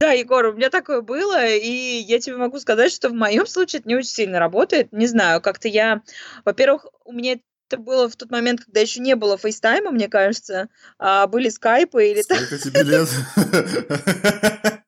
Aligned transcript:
Да, 0.00 0.12
Егор, 0.12 0.46
у 0.46 0.54
меня 0.54 0.70
такое 0.70 1.02
было, 1.02 1.46
и 1.46 1.68
я 1.68 2.18
тебе 2.20 2.36
могу 2.36 2.58
сказать, 2.58 2.90
что 2.90 3.10
в 3.10 3.12
моем 3.12 3.46
случае 3.46 3.80
это 3.80 3.88
не 3.88 3.96
очень 3.96 4.08
сильно 4.08 4.38
работает. 4.38 4.90
Не 4.92 5.06
знаю, 5.06 5.42
как-то 5.42 5.68
я, 5.68 6.00
во-первых, 6.46 6.86
у 7.04 7.12
меня 7.12 7.38
это 7.68 7.76
было 7.76 8.08
в 8.08 8.16
тот 8.16 8.30
момент, 8.30 8.64
когда 8.64 8.80
еще 8.80 9.00
не 9.00 9.14
было 9.14 9.36
фейстайма, 9.36 9.90
мне 9.90 10.08
кажется, 10.08 10.70
а 10.98 11.26
были 11.26 11.50
скайпы 11.50 12.08
или 12.08 12.22
Сколько 12.22 12.58
тебе 12.58 12.82
лет? 12.82 13.08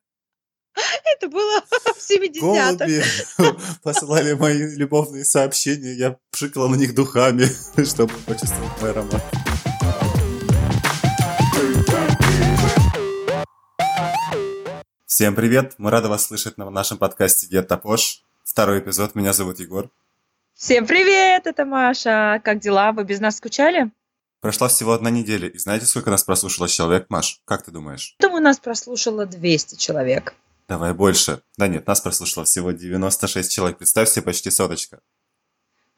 Это 1.15 1.27
было 1.29 1.61
в 1.61 2.11
70-х. 2.11 2.41
Голуби 2.41 3.03
посылали 3.83 4.33
мои 4.33 4.75
любовные 4.75 5.25
сообщения, 5.25 5.93
я 5.93 6.17
пшикала 6.31 6.67
на 6.67 6.75
них 6.75 6.95
духами, 6.95 7.45
чтобы 7.85 8.13
почувствовать 8.25 8.81
мой 8.81 8.89
аромат. 8.89 9.21
Всем 15.15 15.35
привет! 15.35 15.75
Мы 15.77 15.91
рады 15.91 16.07
вас 16.07 16.25
слышать 16.25 16.57
на 16.57 16.67
нашем 16.71 16.97
подкасте 16.97 17.45
Get 17.45 17.67
Топош. 17.67 18.23
Второй 18.43 18.79
эпизод. 18.79 19.13
Меня 19.13 19.31
зовут 19.31 19.59
Егор. 19.59 19.91
Всем 20.55 20.87
привет! 20.87 21.45
Это 21.45 21.65
Маша. 21.65 22.41
Как 22.43 22.59
дела? 22.59 22.91
Вы 22.93 23.03
без 23.03 23.19
нас 23.19 23.37
скучали? 23.37 23.91
Прошла 24.41 24.69
всего 24.69 24.91
одна 24.91 25.11
неделя, 25.11 25.47
и 25.47 25.59
знаете, 25.59 25.85
сколько 25.85 26.09
нас 26.09 26.23
прослушало 26.23 26.67
человек, 26.67 27.11
Маш? 27.11 27.41
Как 27.45 27.61
ты 27.61 27.69
думаешь? 27.69 28.15
Думаю, 28.17 28.41
нас 28.41 28.57
прослушало 28.57 29.27
200 29.27 29.75
человек. 29.75 30.33
Давай 30.67 30.95
больше. 30.95 31.43
Да 31.57 31.67
нет, 31.67 31.85
нас 31.85 32.01
прослушало 32.01 32.45
всего 32.47 32.71
96 32.71 33.51
человек. 33.51 33.77
Представь 33.77 34.09
себе, 34.09 34.23
почти 34.23 34.49
соточка. 34.49 34.99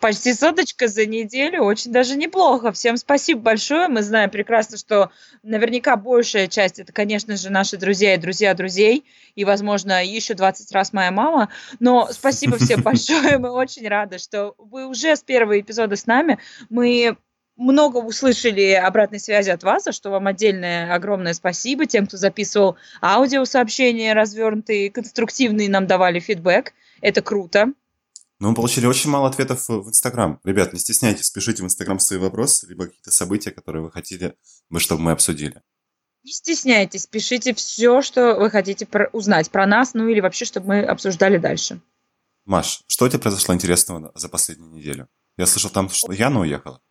Почти 0.05 0.35
соточка 0.35 0.87
за 0.87 1.07
неделю, 1.07 1.63
очень 1.63 1.91
даже 1.91 2.15
неплохо. 2.15 2.71
Всем 2.71 2.95
спасибо 2.95 3.41
большое. 3.41 3.87
Мы 3.87 4.03
знаем 4.03 4.29
прекрасно, 4.29 4.77
что 4.77 5.09
наверняка 5.41 5.95
большая 5.95 6.45
часть 6.45 6.77
это, 6.77 6.93
конечно 6.93 7.35
же, 7.37 7.49
наши 7.49 7.75
друзья 7.77 8.13
и 8.13 8.19
друзья 8.19 8.53
друзей, 8.53 9.03
и, 9.33 9.43
возможно, 9.45 10.05
еще 10.05 10.35
20 10.35 10.71
раз 10.73 10.93
моя 10.93 11.09
мама. 11.09 11.49
Но 11.79 12.07
спасибо 12.11 12.59
всем 12.59 12.81
большое. 12.83 13.39
Мы 13.39 13.49
очень 13.49 13.87
рады, 13.87 14.19
что 14.19 14.53
вы 14.59 14.85
уже 14.85 15.15
с 15.15 15.23
первого 15.23 15.59
эпизода 15.59 15.95
с 15.95 16.05
нами. 16.05 16.37
Мы 16.69 17.17
много 17.55 17.97
услышали 17.97 18.73
обратной 18.73 19.19
связи 19.19 19.49
от 19.49 19.63
вас, 19.63 19.85
за 19.85 19.91
что 19.91 20.11
вам 20.11 20.27
отдельное 20.27 20.93
огромное 20.93 21.33
спасибо 21.33 21.87
тем, 21.87 22.05
кто 22.05 22.17
записывал 22.17 22.77
аудиосообщения 23.01 24.13
развернутые, 24.13 24.91
конструктивные 24.91 25.67
нам 25.67 25.87
давали 25.87 26.19
фидбэк. 26.19 26.73
Это 27.01 27.23
круто. 27.23 27.73
Но 28.39 28.49
мы 28.49 28.55
получили 28.55 28.85
очень 28.85 29.09
мало 29.09 29.29
ответов 29.29 29.67
в 29.69 29.87
Инстаграм. 29.87 30.39
Ребят, 30.43 30.73
не 30.73 30.79
стесняйтесь, 30.79 31.31
пишите 31.31 31.63
в 31.63 31.65
Инстаграм 31.65 31.99
свои 31.99 32.19
вопросы, 32.19 32.67
либо 32.67 32.85
какие-то 32.87 33.11
события, 33.11 33.51
которые 33.51 33.83
вы 33.83 33.91
хотели 33.91 34.35
бы, 34.69 34.79
чтобы 34.79 35.01
мы 35.01 35.11
обсудили. 35.11 35.61
Не 36.23 36.31
стесняйтесь, 36.31 37.05
пишите 37.07 37.53
все, 37.53 38.01
что 38.01 38.35
вы 38.35 38.49
хотите 38.49 38.85
про- 38.85 39.09
узнать 39.13 39.51
про 39.51 39.65
нас, 39.67 39.93
ну 39.93 40.07
или 40.09 40.19
вообще, 40.19 40.43
чтобы 40.45 40.67
мы 40.67 40.83
обсуждали 40.83 41.37
дальше. 41.37 41.79
Маш, 42.45 42.83
что 42.87 43.05
у 43.05 43.09
тебя 43.09 43.19
произошло 43.19 43.53
интересного 43.53 44.11
за 44.15 44.27
последнюю 44.27 44.71
неделю? 44.71 45.07
Я 45.37 45.45
слышал 45.45 45.69
там, 45.69 45.89
что 45.89 46.11
Яна 46.11 46.41
уехала. 46.41 46.81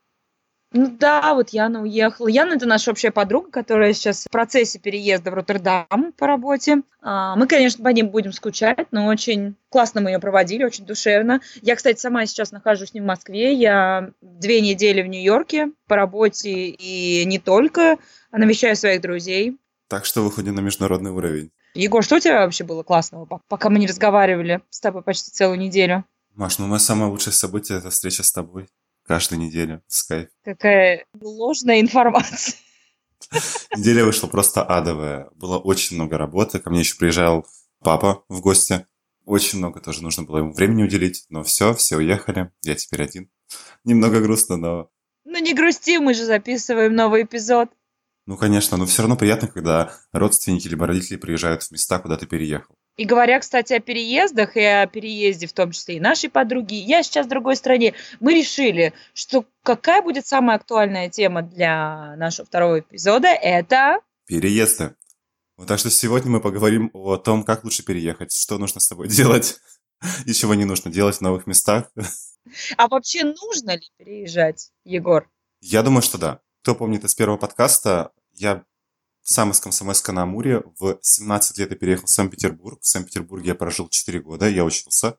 Ну 0.77 0.89
да, 0.99 1.35
вот 1.35 1.51
Яна 1.51 1.83
уехала. 1.83 2.27
Яна 2.27 2.55
это 2.55 2.67
наша 2.67 2.91
общая 2.91 3.13
подруга, 3.13 3.49
которая 3.53 3.93
сейчас 3.93 4.25
в 4.25 4.31
процессе 4.31 4.81
переезда 4.81 5.31
в 5.31 5.35
Роттердам 5.35 6.13
по 6.19 6.27
работе. 6.27 6.83
А, 7.01 7.37
Мы, 7.37 7.47
конечно, 7.47 7.85
по 7.85 7.89
ним 7.91 8.09
будем 8.09 8.33
скучать, 8.33 8.89
но 8.91 9.07
очень 9.07 9.55
классно 9.69 10.01
мы 10.01 10.11
ее 10.11 10.19
проводили, 10.19 10.65
очень 10.65 10.85
душевно. 10.85 11.41
Я, 11.63 11.77
кстати, 11.77 12.01
сама 12.01 12.27
сейчас 12.27 12.51
нахожусь 12.51 12.93
не 12.93 13.01
в 13.01 13.05
Москве, 13.05 13.53
я 13.55 14.11
две 14.21 14.61
недели 14.61 15.01
в 15.01 15.07
Нью-Йорке 15.07 15.69
по 15.87 15.95
работе 15.95 16.51
и 16.71 17.25
не 17.25 17.39
только, 17.39 17.99
а 18.33 18.39
навещаю 18.39 18.75
своих 18.75 19.01
друзей. 19.01 19.57
Так 19.89 20.05
что 20.05 20.23
выходим 20.23 20.57
на 20.57 20.61
международный 20.61 21.13
уровень. 21.13 21.53
Егор, 21.75 22.03
что 22.03 22.17
у 22.17 22.21
тебя 22.21 22.41
вообще 22.45 22.65
было 22.65 22.83
классного, 22.83 23.27
пок- 23.27 23.43
пока 23.49 23.71
мы 23.71 23.79
не 23.79 23.87
разговаривали 23.87 24.61
с 24.71 24.81
тобой 24.81 25.03
почти 25.03 25.31
целую 25.31 25.59
неделю? 25.59 26.05
Маш, 26.35 26.59
ну 26.59 26.67
мое 26.67 26.81
самое 26.81 27.13
лучшее 27.13 27.33
событие– 27.33 27.79
это 27.79 27.91
встреча 27.91 28.25
с 28.25 28.33
тобой. 28.33 28.67
Каждую 29.07 29.41
неделю 29.41 29.83
скайп. 29.87 30.31
Какая 30.45 31.07
ложная 31.21 31.81
информация. 31.81 32.55
Неделя 33.77 34.05
вышла 34.05 34.29
просто 34.29 34.63
адовая. 34.63 35.29
Было 35.35 35.59
очень 35.59 35.97
много 35.97 36.17
работы. 36.17 36.59
Ко 36.59 36.71
мне 36.71 36.81
еще 36.81 36.97
приезжал 36.97 37.47
папа 37.81 38.25
в 38.29 38.41
гости. 38.41 38.87
Очень 39.27 39.59
много 39.59 39.81
тоже 39.81 40.03
нужно 40.03 40.23
было 40.23 40.39
ему 40.39 40.53
времени 40.53 40.85
уделить. 40.85 41.27
Но 41.29 41.43
все, 41.43 41.75
все 41.75 41.97
уехали. 41.97 42.51
Я 42.63 42.75
теперь 42.77 43.03
один. 43.03 43.31
Немного 43.85 44.21
грустно, 44.21 44.57
но... 44.57 44.91
Ну 45.25 45.39
не 45.39 45.55
грусти, 45.55 45.99
мы 45.99 46.15
же 46.15 46.25
записываем 46.25 46.95
новый 46.95 47.25
эпизод. 47.25 47.71
Ну, 48.27 48.39
конечно, 48.39 48.79
но 48.79 48.87
все 48.87 49.03
равно 49.03 49.17
приятно, 49.17 49.49
когда 49.49 49.93
родственники 50.13 50.67
либо 50.67 50.87
родители 50.87 51.17
приезжают 51.17 51.63
в 51.63 51.71
места, 51.71 51.99
куда 51.99 52.17
ты 52.17 52.27
переехал. 52.27 52.77
И 52.97 53.05
говоря, 53.05 53.41
кстати, 53.41 53.73
о 53.73 53.81
переездах 53.81 54.57
и 54.57 54.63
о 54.63 54.87
переезде, 54.87 55.47
в 55.47 55.53
том 55.53 55.73
числе 55.73 55.97
и 55.97 56.01
нашей 56.01 56.31
подруги, 56.31 56.75
я 56.75 57.03
сейчас 57.03 57.27
в 57.27 57.29
другой 57.29 57.57
стране, 57.57 57.95
мы 58.21 58.35
решили, 58.35 58.93
что 59.15 59.45
какая 59.63 60.01
будет 60.01 60.27
самая 60.27 60.57
актуальная 60.57 61.09
тема 61.11 61.43
для 61.43 62.15
нашего 62.17 62.47
второго 62.47 62.81
эпизода, 62.81 63.29
это... 63.29 63.99
Переезды. 64.27 64.95
Вот 65.57 65.69
так 65.69 65.79
что 65.79 65.91
сегодня 65.91 66.31
мы 66.31 66.41
поговорим 66.41 66.91
о 66.93 67.17
том, 67.17 67.43
как 67.43 67.65
лучше 67.65 67.85
переехать, 67.85 68.33
что 68.33 68.59
нужно 68.59 68.81
с 68.81 68.89
тобой 68.89 69.09
делать 69.09 69.59
и 70.25 70.33
чего 70.33 70.55
не 70.55 70.65
нужно 70.65 70.91
делать 70.91 71.17
в 71.17 71.21
новых 71.21 71.47
местах. 71.47 71.91
А 72.77 72.89
вообще 72.89 73.25
нужно 73.25 73.77
ли 73.77 73.91
переезжать, 73.97 74.71
Егор? 74.85 75.29
Я 75.61 75.83
думаю, 75.83 76.03
что 76.03 76.19
да. 76.19 76.41
Кто 76.63 76.75
помнит 76.75 77.05
из 77.05 77.15
первого 77.15 77.39
подкаста, 77.39 78.13
я 78.35 78.65
сам 79.25 79.51
из 79.51 79.61
Комсомольска 79.61 80.13
на 80.13 80.23
Амуре. 80.23 80.63
В 80.79 80.99
17 81.01 81.59
лет 81.59 81.71
я 81.71 81.77
переехал 81.77 82.07
в 82.07 82.11
Санкт-Петербург. 82.11 82.79
В 82.81 82.87
Санкт-Петербурге 82.87 83.49
я 83.49 83.55
прожил 83.55 83.89
4 83.89 84.21
года, 84.21 84.49
я 84.49 84.65
учился. 84.65 85.17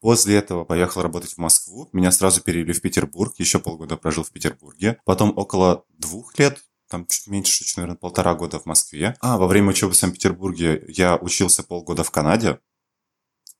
После 0.00 0.36
этого 0.36 0.64
поехал 0.64 1.02
работать 1.02 1.32
в 1.32 1.38
Москву. 1.38 1.88
Меня 1.92 2.12
сразу 2.12 2.42
перевели 2.42 2.72
в 2.72 2.80
Петербург. 2.80 3.34
Еще 3.38 3.58
полгода 3.58 3.96
прожил 3.96 4.24
в 4.24 4.30
Петербурге. 4.30 5.00
Потом 5.04 5.36
около 5.36 5.84
двух 5.98 6.38
лет, 6.38 6.62
там 6.88 7.06
чуть 7.06 7.26
меньше, 7.26 7.64
чуть, 7.64 7.76
наверное, 7.76 7.96
полтора 7.96 8.34
года 8.34 8.58
в 8.58 8.66
Москве. 8.66 9.16
А 9.20 9.36
во 9.36 9.46
время 9.46 9.70
учебы 9.70 9.92
в 9.92 9.96
Санкт-Петербурге 9.96 10.84
я 10.88 11.16
учился 11.16 11.62
полгода 11.62 12.04
в 12.04 12.10
Канаде. 12.10 12.60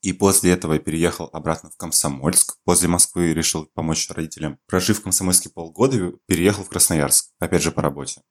И 0.02 0.14
после 0.14 0.52
этого 0.52 0.74
я 0.74 0.78
переехал 0.78 1.28
обратно 1.32 1.70
в 1.70 1.76
Комсомольск. 1.76 2.56
После 2.64 2.88
Москвы 2.88 3.34
решил 3.34 3.66
помочь 3.66 4.08
родителям. 4.08 4.58
Прожив 4.66 4.98
в 4.98 5.02
Комсомольске 5.02 5.50
полгода, 5.50 6.12
переехал 6.26 6.64
в 6.64 6.68
Красноярск. 6.68 7.32
Опять 7.38 7.62
же 7.62 7.70
по 7.70 7.82
работе. 7.82 8.22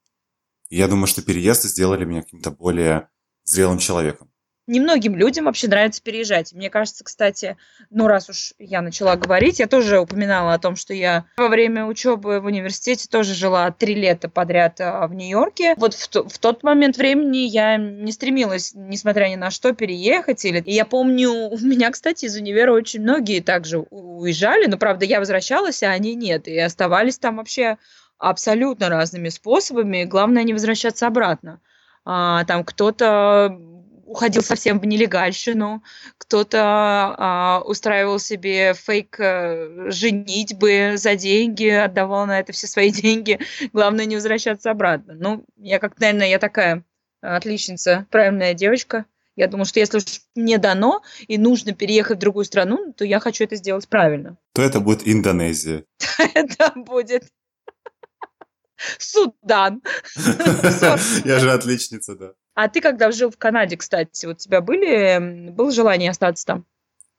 Я 0.70 0.88
думаю, 0.88 1.08
что 1.08 1.22
переезды 1.22 1.68
сделали 1.68 2.06
меня 2.06 2.22
каким-то 2.22 2.52
более 2.52 3.10
зрелым 3.44 3.80
человеком. 3.80 4.30
Немногим 4.70 5.16
людям 5.16 5.46
вообще 5.46 5.68
нравится 5.68 6.00
переезжать. 6.00 6.54
Мне 6.54 6.70
кажется, 6.70 7.04
кстати, 7.04 7.58
ну 7.90 8.06
раз 8.06 8.30
уж 8.30 8.54
я 8.60 8.84
начала 8.84 9.16
говорить, 9.16 9.58
я 9.58 9.66
тоже 9.66 10.00
упоминала 10.00 10.54
о 10.54 10.60
том, 10.60 10.76
что 10.76 10.94
я 10.94 11.26
во 11.38 11.48
время 11.48 11.88
учебы 11.88 12.40
в 12.40 12.46
университете 12.46 13.10
тоже 13.10 13.34
жила 13.34 13.72
три 13.72 13.96
лета 13.96 14.30
подряд 14.30 14.80
а, 14.80 15.08
в 15.08 15.16
Нью-Йорке. 15.16 15.74
Вот 15.76 15.96
в, 15.96 16.08
в 16.08 16.38
тот 16.38 16.62
момент 16.62 16.98
времени 16.98 17.48
я 17.48 17.78
не 17.78 18.12
стремилась, 18.12 18.74
несмотря 18.76 19.28
ни 19.30 19.38
на 19.38 19.50
что, 19.50 19.74
переехать. 19.74 20.46
Или... 20.46 20.60
И 20.60 20.74
я 20.74 20.86
помню, 20.86 21.32
у 21.32 21.58
меня, 21.58 21.90
кстати, 21.90 22.26
из 22.26 22.36
универа 22.36 22.72
очень 22.72 23.02
многие 23.02 23.40
также 23.40 23.80
уезжали, 23.80 24.68
но, 24.68 24.78
правда, 24.78 25.04
я 25.06 25.18
возвращалась, 25.18 25.82
а 25.82 25.90
они 25.90 26.14
нет. 26.14 26.48
И 26.48 26.56
оставались 26.60 27.18
там 27.18 27.38
вообще 27.38 27.80
абсолютно 28.20 28.90
разными 28.90 29.30
способами. 29.30 30.04
Главное 30.04 30.44
не 30.44 30.54
возвращаться 30.54 31.08
обратно. 31.08 31.62
А, 32.06 32.44
там 32.46 32.64
кто-то 32.64 33.58
уходил 34.06 34.42
совсем 34.42 34.80
в 34.80 34.86
нелегальщину, 34.86 35.84
кто-то 36.18 36.60
а, 36.62 37.62
устраивал 37.66 38.18
себе 38.18 38.74
фейк 38.74 39.20
э, 39.20 39.92
женитьбы 39.92 40.94
за 40.96 41.16
деньги, 41.16 41.68
отдавал 41.68 42.26
на 42.26 42.40
это 42.40 42.52
все 42.52 42.68
свои 42.68 42.92
деньги. 42.92 43.40
Главное 43.72 44.06
не 44.06 44.16
возвращаться 44.16 44.72
обратно. 44.72 45.14
Ну, 45.14 45.46
я 45.58 45.80
как, 45.80 46.00
наверное, 46.00 46.28
я 46.28 46.40
такая 46.40 46.84
отличница, 47.22 48.08
правильная 48.10 48.54
девочка. 48.54 49.06
Я 49.36 49.48
думаю, 49.48 49.66
что 49.66 49.80
если 49.80 49.98
уж 49.98 50.04
мне 50.36 50.58
дано 50.58 51.02
и 51.28 51.38
нужно 51.38 51.74
переехать 51.74 52.18
в 52.18 52.20
другую 52.20 52.44
страну, 52.46 52.92
то 52.94 53.06
я 53.06 53.20
хочу 53.20 53.44
это 53.44 53.56
сделать 53.56 53.88
правильно. 53.88 54.38
То 54.54 54.62
это 54.62 54.82
будет 54.82 55.08
Индонезия. 55.08 55.86
Это 56.34 56.74
будет 56.76 57.24
Судан. 58.98 59.82
Я 61.26 61.40
же 61.40 61.52
отличница, 61.52 62.16
да. 62.16 62.34
А 62.54 62.68
ты 62.68 62.82
когда 62.82 63.12
жил 63.12 63.32
в 63.32 63.38
Канаде, 63.38 63.78
кстати, 63.78 64.26
у 64.26 64.34
тебя 64.34 64.62
были, 64.62 65.50
было 65.52 65.72
желание 65.72 66.12
остаться 66.12 66.46
там? 66.46 66.66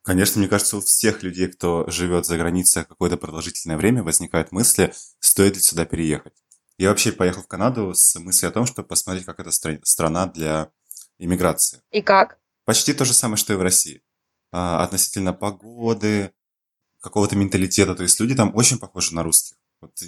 Конечно, 0.02 0.38
мне 0.38 0.48
кажется, 0.48 0.78
у 0.78 0.80
всех 0.80 1.22
людей, 1.22 1.48
кто 1.48 1.88
живет 1.88 2.26
за 2.26 2.38
границей 2.38 2.84
какое-то 2.84 3.16
продолжительное 3.16 3.76
время, 3.76 4.02
возникают 4.02 4.50
мысли, 4.50 4.92
стоит 5.18 5.54
ли 5.54 5.60
сюда 5.60 5.84
переехать. 5.84 6.32
Я 6.78 6.88
вообще 6.88 7.12
поехал 7.12 7.42
в 7.42 7.46
Канаду 7.46 7.92
с 7.94 8.18
мыслью 8.18 8.48
о 8.48 8.52
том, 8.52 8.64
чтобы 8.64 8.88
посмотреть, 8.88 9.26
как 9.26 9.38
стра- 9.48 9.80
страна 9.84 10.26
для 10.26 10.70
иммиграции. 11.18 11.82
И 11.90 12.00
как? 12.00 12.38
Почти 12.64 12.94
то 12.94 13.04
же 13.04 13.12
самое, 13.12 13.36
что 13.36 13.52
и 13.52 13.56
в 13.56 13.62
России. 13.62 14.02
А, 14.52 14.82
относительно 14.82 15.34
погоды, 15.34 16.32
какого-то 17.00 17.36
менталитета. 17.36 17.94
То 17.94 18.02
есть 18.02 18.18
люди 18.20 18.34
там 18.34 18.54
очень 18.54 18.78
похожи 18.78 19.14
на 19.14 19.22
русских. 19.22 19.56
Вот, 19.80 19.98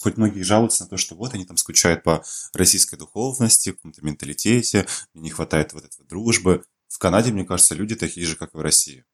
хоть 0.00 0.16
многие 0.16 0.42
жалуются 0.42 0.84
на 0.84 0.90
то, 0.90 0.96
что 0.96 1.14
вот 1.14 1.34
они 1.34 1.44
там 1.44 1.56
скучают 1.56 2.02
по 2.02 2.24
российской 2.54 2.96
духовности, 2.96 3.72
каком-то 3.72 4.04
менталитете, 4.04 4.86
не 5.14 5.30
хватает 5.30 5.72
вот 5.72 5.84
этой 5.84 6.04
дружбы. 6.06 6.64
В 6.88 6.98
Канаде, 6.98 7.32
мне 7.32 7.44
кажется, 7.44 7.74
люди 7.74 7.94
такие 7.94 8.26
же, 8.26 8.36
как 8.36 8.54
и 8.54 8.56
в 8.56 8.60
России. 8.60 9.04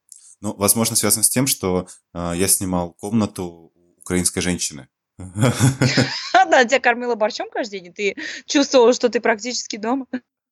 Ну, 0.41 0.55
возможно, 0.55 0.95
связано 0.95 1.25
с 1.25 1.29
тем, 1.29 1.47
что 1.47 1.89
э, 2.13 2.33
я 2.37 2.49
снимал 2.49 2.93
комнату 2.93 3.45
у 3.45 3.73
украинской 3.99 4.41
женщины. 4.41 4.89
Да, 6.51 6.65
тебя 6.65 6.79
кормила 6.79 7.15
борщом 7.15 7.49
каждый 7.51 7.81
день, 7.81 7.87
и 7.87 7.91
ты 7.91 8.17
чувствовал, 8.47 8.93
что 8.93 9.09
ты 9.09 9.21
практически 9.21 9.77
дома. 9.77 10.07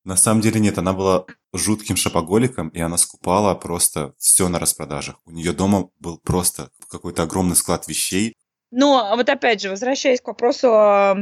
На 0.04 0.16
самом 0.16 0.40
деле 0.40 0.58
нет, 0.58 0.78
она 0.78 0.92
была 0.92 1.26
жутким 1.52 1.96
шопоголиком, 1.96 2.70
и 2.70 2.80
она 2.80 2.96
скупала 2.96 3.54
просто 3.54 4.14
все 4.18 4.48
на 4.48 4.58
распродажах. 4.58 5.20
У 5.24 5.30
нее 5.30 5.52
дома 5.52 5.90
был 6.00 6.18
просто 6.18 6.70
какой-то 6.88 7.22
огромный 7.22 7.54
склад 7.54 7.86
вещей. 7.86 8.34
Но 8.72 9.12
вот 9.14 9.28
опять 9.28 9.60
же, 9.60 9.68
возвращаясь 9.68 10.20
к 10.20 10.26
вопросу 10.26 10.68
о 10.72 11.14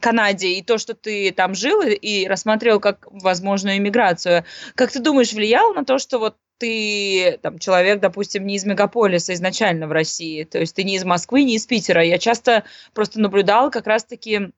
Канаде 0.00 0.48
и 0.48 0.62
то, 0.62 0.78
что 0.78 0.94
ты 0.94 1.30
там 1.32 1.54
жил 1.54 1.82
и 1.82 2.26
рассмотрел 2.26 2.80
как 2.80 3.06
возможную 3.10 3.76
иммиграцию, 3.76 4.44
как 4.74 4.90
ты 4.90 4.98
думаешь, 4.98 5.32
влияло 5.32 5.74
на 5.74 5.84
то, 5.84 5.98
что 5.98 6.18
вот 6.18 6.36
ты 6.56 7.38
там 7.42 7.58
человек, 7.58 8.00
допустим, 8.00 8.46
не 8.46 8.56
из 8.56 8.64
мегаполиса 8.64 9.34
изначально 9.34 9.86
в 9.86 9.92
России, 9.92 10.44
то 10.44 10.58
есть 10.58 10.74
ты 10.74 10.82
не 10.82 10.96
из 10.96 11.04
Москвы, 11.04 11.44
не 11.44 11.56
из 11.56 11.66
Питера. 11.66 12.02
Я 12.02 12.18
часто 12.18 12.64
просто 12.94 13.20
наблюдал 13.20 13.70
как 13.70 13.86
раз-таки, 13.86 14.50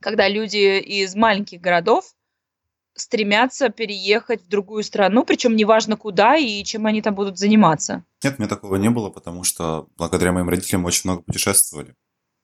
когда 0.00 0.28
люди 0.28 0.78
из 0.78 1.14
маленьких 1.16 1.60
городов 1.60 2.14
стремятся 2.94 3.68
переехать 3.68 4.42
в 4.42 4.48
другую 4.48 4.84
страну, 4.84 5.24
причем 5.24 5.56
неважно 5.56 5.96
куда 5.96 6.36
и 6.36 6.62
чем 6.62 6.86
они 6.86 7.02
там 7.02 7.14
будут 7.14 7.36
заниматься. 7.36 8.04
Нет, 8.24 8.36
у 8.38 8.42
меня 8.42 8.48
такого 8.48 8.76
не 8.76 8.90
было, 8.90 9.10
потому 9.10 9.44
что 9.44 9.88
благодаря 9.96 10.32
моим 10.32 10.48
родителям 10.48 10.84
очень 10.86 11.02
много 11.04 11.22
путешествовали. 11.22 11.94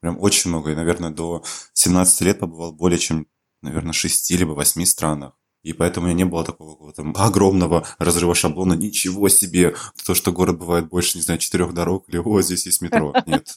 Прям 0.00 0.18
очень 0.20 0.50
много. 0.50 0.72
И, 0.72 0.74
наверное, 0.74 1.10
до 1.10 1.42
17 1.72 2.20
лет 2.22 2.38
побывал 2.38 2.72
более 2.72 2.98
чем, 2.98 3.26
наверное, 3.62 3.92
6 3.92 4.30
либо 4.32 4.52
8 4.52 4.84
странах. 4.84 5.32
И 5.62 5.74
поэтому 5.74 6.06
у 6.06 6.08
меня 6.08 6.18
не 6.18 6.24
было 6.24 6.42
такого 6.42 6.72
какого-то 6.72 7.02
огромного 7.16 7.86
разрыва 7.98 8.34
шаблона. 8.34 8.72
Ничего 8.72 9.28
себе! 9.28 9.74
То, 10.06 10.14
что 10.14 10.32
город 10.32 10.58
бывает 10.58 10.88
больше, 10.88 11.18
не 11.18 11.22
знаю, 11.22 11.38
четырех 11.38 11.74
дорог, 11.74 12.08
или 12.08 12.16
о, 12.16 12.40
здесь 12.40 12.64
есть 12.64 12.80
метро. 12.80 13.14
Нет. 13.26 13.54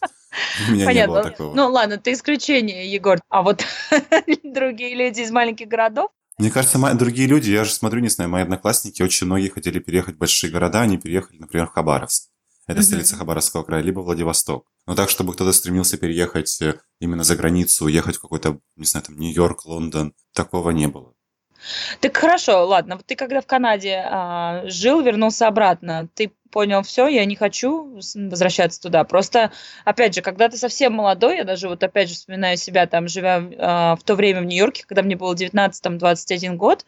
У 0.68 0.72
меня 0.74 0.86
Понятно. 0.86 1.00
не 1.00 1.08
было 1.08 1.24
такого. 1.24 1.56
Ну 1.56 1.70
ладно, 1.70 1.98
ты 1.98 2.12
исключение, 2.12 2.92
Егор. 2.92 3.20
А 3.30 3.42
вот 3.42 3.66
другие 4.44 4.96
люди 4.96 5.22
из 5.22 5.32
маленьких 5.32 5.68
городов? 5.68 6.12
Мне 6.38 6.50
кажется, 6.50 6.80
мои, 6.80 6.96
другие 6.96 7.28
люди, 7.28 7.52
я 7.52 7.64
же 7.64 7.72
смотрю, 7.72 8.02
не 8.02 8.10
знаю, 8.10 8.30
мои 8.30 8.42
одноклассники, 8.42 9.02
очень 9.02 9.28
многие 9.28 9.50
хотели 9.50 9.80
переехать 9.80 10.16
в 10.16 10.18
большие 10.18 10.52
города, 10.52 10.82
они 10.82 10.98
переехали, 10.98 11.38
например, 11.38 11.68
в 11.68 11.72
Хабаровск. 11.72 12.30
Это 12.66 12.80
mm-hmm. 12.80 12.84
столица 12.84 13.16
Хабаровского 13.18 13.64
края, 13.64 13.84
либо 13.84 14.00
Владивосток. 14.00 14.66
Но 14.88 14.96
так, 14.96 15.10
чтобы 15.10 15.34
кто-то 15.34 15.52
стремился 15.52 15.98
переехать 15.98 16.62
э, 16.62 16.80
именно 17.00 17.24
за 17.24 17.36
границу, 17.36 17.86
уехать 17.86 18.16
в 18.16 18.22
какой-то, 18.22 18.60
не 18.78 18.86
знаю, 18.86 19.06
там, 19.06 19.18
Нью-Йорк, 19.18 19.66
Лондон, 19.66 20.14
такого 20.34 20.72
не 20.72 20.88
было. 20.88 21.14
Так 22.00 22.16
хорошо, 22.18 22.66
ладно. 22.66 23.00
Ты 23.06 23.16
когда 23.16 23.42
в 23.42 23.48
Канаде 23.48 24.04
а, 24.06 24.64
жил, 24.66 25.02
вернулся 25.02 25.48
обратно, 25.48 26.10
ты 26.14 26.32
понял, 26.52 26.84
все, 26.84 27.08
я 27.08 27.26
не 27.26 27.36
хочу 27.36 28.00
возвращаться 28.14 28.80
туда. 28.82 29.04
Просто, 29.04 29.52
опять 29.86 30.14
же, 30.14 30.22
когда 30.22 30.50
ты 30.50 30.58
совсем 30.58 30.94
молодой, 30.94 31.38
я 31.38 31.44
даже 31.44 31.68
вот 31.68 31.84
опять 31.84 32.10
же 32.10 32.16
вспоминаю 32.16 32.58
себя, 32.58 32.86
там, 32.86 33.08
живя 33.08 33.44
а, 33.58 33.96
в 33.96 34.04
то 34.04 34.16
время 34.16 34.42
в 34.42 34.46
Нью-Йорке, 34.46 34.86
когда 34.86 35.02
мне 35.02 35.16
было 35.16 35.34
19-21 35.34 36.56
год, 36.56 36.86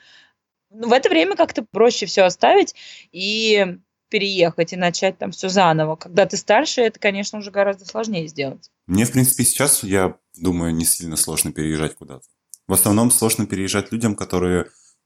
ну, 0.70 0.90
в 0.90 0.94
это 0.94 1.10
время 1.10 1.36
как-то 1.36 1.64
проще 1.64 2.06
все 2.06 2.24
оставить 2.24 2.76
и 3.12 3.78
переехать 4.10 4.74
и 4.74 4.78
начать 4.78 5.18
там 5.18 5.32
все 5.32 5.50
заново. 5.50 5.96
Когда 5.96 6.26
ты 6.26 6.38
старше, 6.38 6.82
это, 6.82 7.00
конечно, 7.00 7.40
уже 7.40 7.52
гораздо 7.52 7.86
сложнее 7.86 8.28
сделать. 8.28 8.70
Мне, 8.88 9.06
в 9.06 9.12
принципе, 9.12 9.44
сейчас, 9.44 9.84
я 9.84 10.16
думаю, 10.38 10.74
не 10.74 10.86
сильно 10.86 11.16
сложно 11.16 11.52
переезжать 11.52 11.96
куда-то. 11.96 12.26
В 12.68 12.74
основном 12.74 13.12
сложно 13.12 13.46
переезжать 13.46 13.92
людям, 13.92 14.16
которые 14.16 14.64
э, 14.64 14.66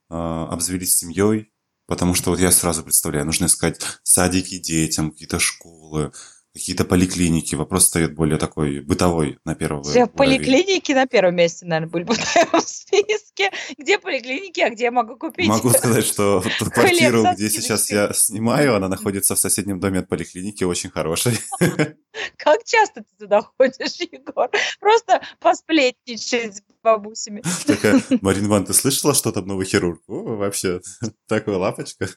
обзавелись 0.10 0.96
семьей, 0.96 1.52
потому 1.88 2.14
что 2.14 2.30
вот 2.30 2.40
я 2.40 2.52
сразу 2.52 2.84
представляю, 2.84 3.26
нужно 3.26 3.46
искать 3.46 3.82
садики 4.04 4.58
детям, 4.58 5.12
какие-то 5.12 5.40
школы, 5.40 6.12
какие-то 6.54 6.86
поликлиники. 6.86 7.56
Вопрос 7.56 7.88
стоит 7.88 8.16
более 8.16 8.38
такой 8.38 8.80
бытовой 8.80 9.40
на 9.46 9.56
первом 9.56 9.84
Все 9.84 10.08
поликлиники 10.08 10.92
на 10.94 11.06
первом 11.06 11.36
месте, 11.36 11.66
наверное, 11.66 11.90
были 11.90 12.04
бы 12.04 12.14
в 12.14 12.62
списке. 12.62 13.29
Где 13.78 14.00
поликлиники, 14.00 14.60
а 14.62 14.70
где 14.70 14.86
я 14.86 14.92
могу 14.92 15.16
купить? 15.16 15.48
Могу 15.48 15.70
сказать, 15.70 16.06
что 16.06 16.44
квартиру, 16.74 17.26
где 17.34 17.50
сейчас 17.50 17.90
я 17.90 18.14
снимаю, 18.14 18.76
она 18.76 18.88
находится 18.88 19.36
в 19.36 19.40
соседнем 19.40 19.80
доме 19.80 20.00
от 20.00 20.10
поликлиники, 20.10 20.64
очень 20.64 20.90
хорошей. 20.90 21.40
Как 22.38 22.64
часто 22.66 23.02
ты 23.02 23.16
туда 23.18 23.42
ходишь, 23.42 23.96
Егор? 24.12 24.50
Просто 24.80 25.22
посплетничать 25.40 26.58
с 26.58 26.62
бабусями. 26.84 27.44
Такая, 27.66 28.02
Марин 28.22 28.48
Иван, 28.48 28.66
ты 28.66 28.74
слышала, 28.74 29.14
что 29.14 29.32
там 29.32 29.48
новый 29.48 29.66
хирург? 29.66 30.02
О, 30.08 30.36
вообще, 30.36 30.82
такая 31.28 31.58
лапочка. 31.58 32.10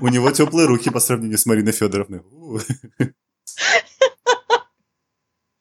У 0.00 0.08
него 0.08 0.30
теплые 0.30 0.66
руки 0.66 0.90
по 0.90 1.00
сравнению 1.00 1.38
с 1.38 1.46
Мариной 1.46 1.72
Федоровной. 1.72 2.22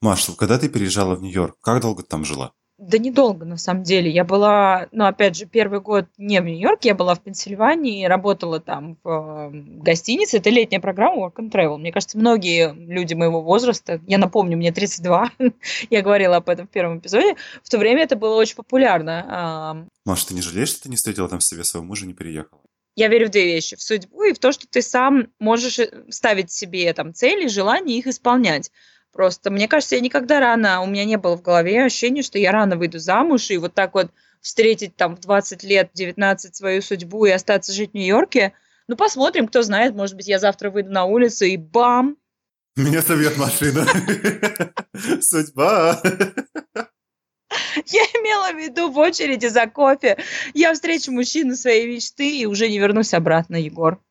Маша, 0.01 0.33
когда 0.36 0.59
ты 0.59 0.68
переезжала 0.68 1.16
в 1.16 1.21
Нью-Йорк, 1.21 1.57
как 1.62 1.81
долго 1.81 2.04
ты 2.04 2.09
там 2.09 2.25
жила? 2.25 2.54
Да 2.80 2.98
недолго, 2.98 3.46
на 3.46 3.58
самом 3.58 3.84
деле. 3.84 4.10
Я 4.10 4.24
была, 4.24 4.88
ну, 4.92 5.06
опять 5.06 5.38
же, 5.38 5.46
первый 5.46 5.80
год 5.80 6.06
не 6.18 6.42
в 6.42 6.46
Нью-Йорке, 6.46 6.90
я 6.90 6.96
была 6.96 7.14
в 7.14 7.22
Пенсильвании, 7.22 8.06
работала 8.06 8.60
там 8.60 8.98
в 9.04 9.10
э, 9.10 9.50
гостинице. 9.54 10.38
Это 10.38 10.50
летняя 10.50 10.80
программа 10.80 11.28
Work 11.28 11.36
and 11.36 11.52
Travel. 11.52 11.78
Мне 11.78 11.92
кажется, 11.92 12.18
многие 12.18 12.74
люди 12.74 13.14
моего 13.14 13.42
возраста, 13.42 14.02
я 14.08 14.18
напомню, 14.18 14.58
мне 14.58 14.72
32, 14.72 15.31
я 15.92 16.02
говорила 16.02 16.38
об 16.38 16.50
этом 16.50 16.68
в 16.68 16.72
первом 16.72 16.98
эпизоде, 16.98 17.36
в 17.64 17.70
то 17.70 17.78
время 17.78 18.04
это 18.04 18.16
было 18.16 18.36
очень 18.36 18.56
популярно. 18.56 19.88
Маша, 20.06 20.28
ты 20.28 20.34
не 20.34 20.42
жалеешь, 20.42 20.69
что 20.69 20.84
ты 20.84 20.90
не 20.90 20.96
встретила 20.96 21.30
там 21.30 21.42
себе 21.42 21.64
своего 21.64 21.86
мужа, 21.86 22.08
не 22.08 22.14
переехала? 22.14 22.60
Я 22.96 23.08
верю 23.08 23.28
в 23.28 23.31
две 23.31 23.46
вещи. 23.46 23.76
В 23.76 23.81
судьбу 23.81 24.24
и 24.24 24.34
в 24.34 24.40
то, 24.40 24.52
что 24.52 24.68
ты 24.68 24.81
сам 24.81 25.28
можешь 25.40 25.80
э, 25.80 26.06
ставить 26.10 26.52
себе 26.52 26.94
там 26.94 27.14
цели, 27.14 27.48
желания 27.48 27.98
их 27.98 28.08
исполнять. 28.08 28.72
Просто, 29.13 29.51
мне 29.51 29.68
кажется, 29.68 29.95
я 29.95 30.01
никогда 30.01 30.39
рано, 30.39 30.81
у 30.81 30.88
меня 30.88 31.06
не 31.06 31.18
было 31.18 31.38
в 31.38 31.44
голове 31.44 31.86
ощущения, 31.86 32.24
что 32.24 32.39
я 32.39 32.51
рано 32.51 32.77
выйду 32.77 32.98
замуж, 32.98 33.51
и 33.51 33.57
вот 33.57 33.75
так 33.75 33.94
вот 33.94 34.12
встретить 34.42 34.95
там 34.95 35.15
в 35.15 35.19
20 35.19 35.63
лет, 35.63 35.92
19 35.94 36.56
свою 36.56 36.81
судьбу 36.81 37.25
и 37.25 37.30
остаться 37.30 37.71
жить 37.71 37.92
в 37.92 37.94
Нью-Йорке. 37.94 38.54
Ну, 38.88 38.95
посмотрим, 38.95 39.48
кто 39.48 39.62
знает, 39.62 39.94
может 39.94 40.15
быть, 40.15 40.27
я 40.27 40.39
завтра 40.39 40.71
выйду 40.71 40.92
на 40.92 41.06
улицу 41.06 41.45
и 41.45 41.57
бам! 41.57 42.18
Меня 42.75 43.04
собьет 43.04 43.38
машина. 43.38 43.86
Судьба. 45.21 46.01
Я 47.86 48.01
имела 48.01 48.51
в 48.51 48.59
виду 48.59 48.89
в 48.89 48.98
очереди 48.98 49.45
за 49.45 49.68
кофе. 49.68 50.18
Я 50.56 50.74
встречу 50.74 51.12
мужчину 51.12 51.56
своей 51.56 51.88
мечты 51.88 52.39
и 52.39 52.48
уже 52.48 52.68
не 52.68 52.80
вернусь 52.80 53.13
обратно, 53.13 53.57
Егор. 53.57 54.01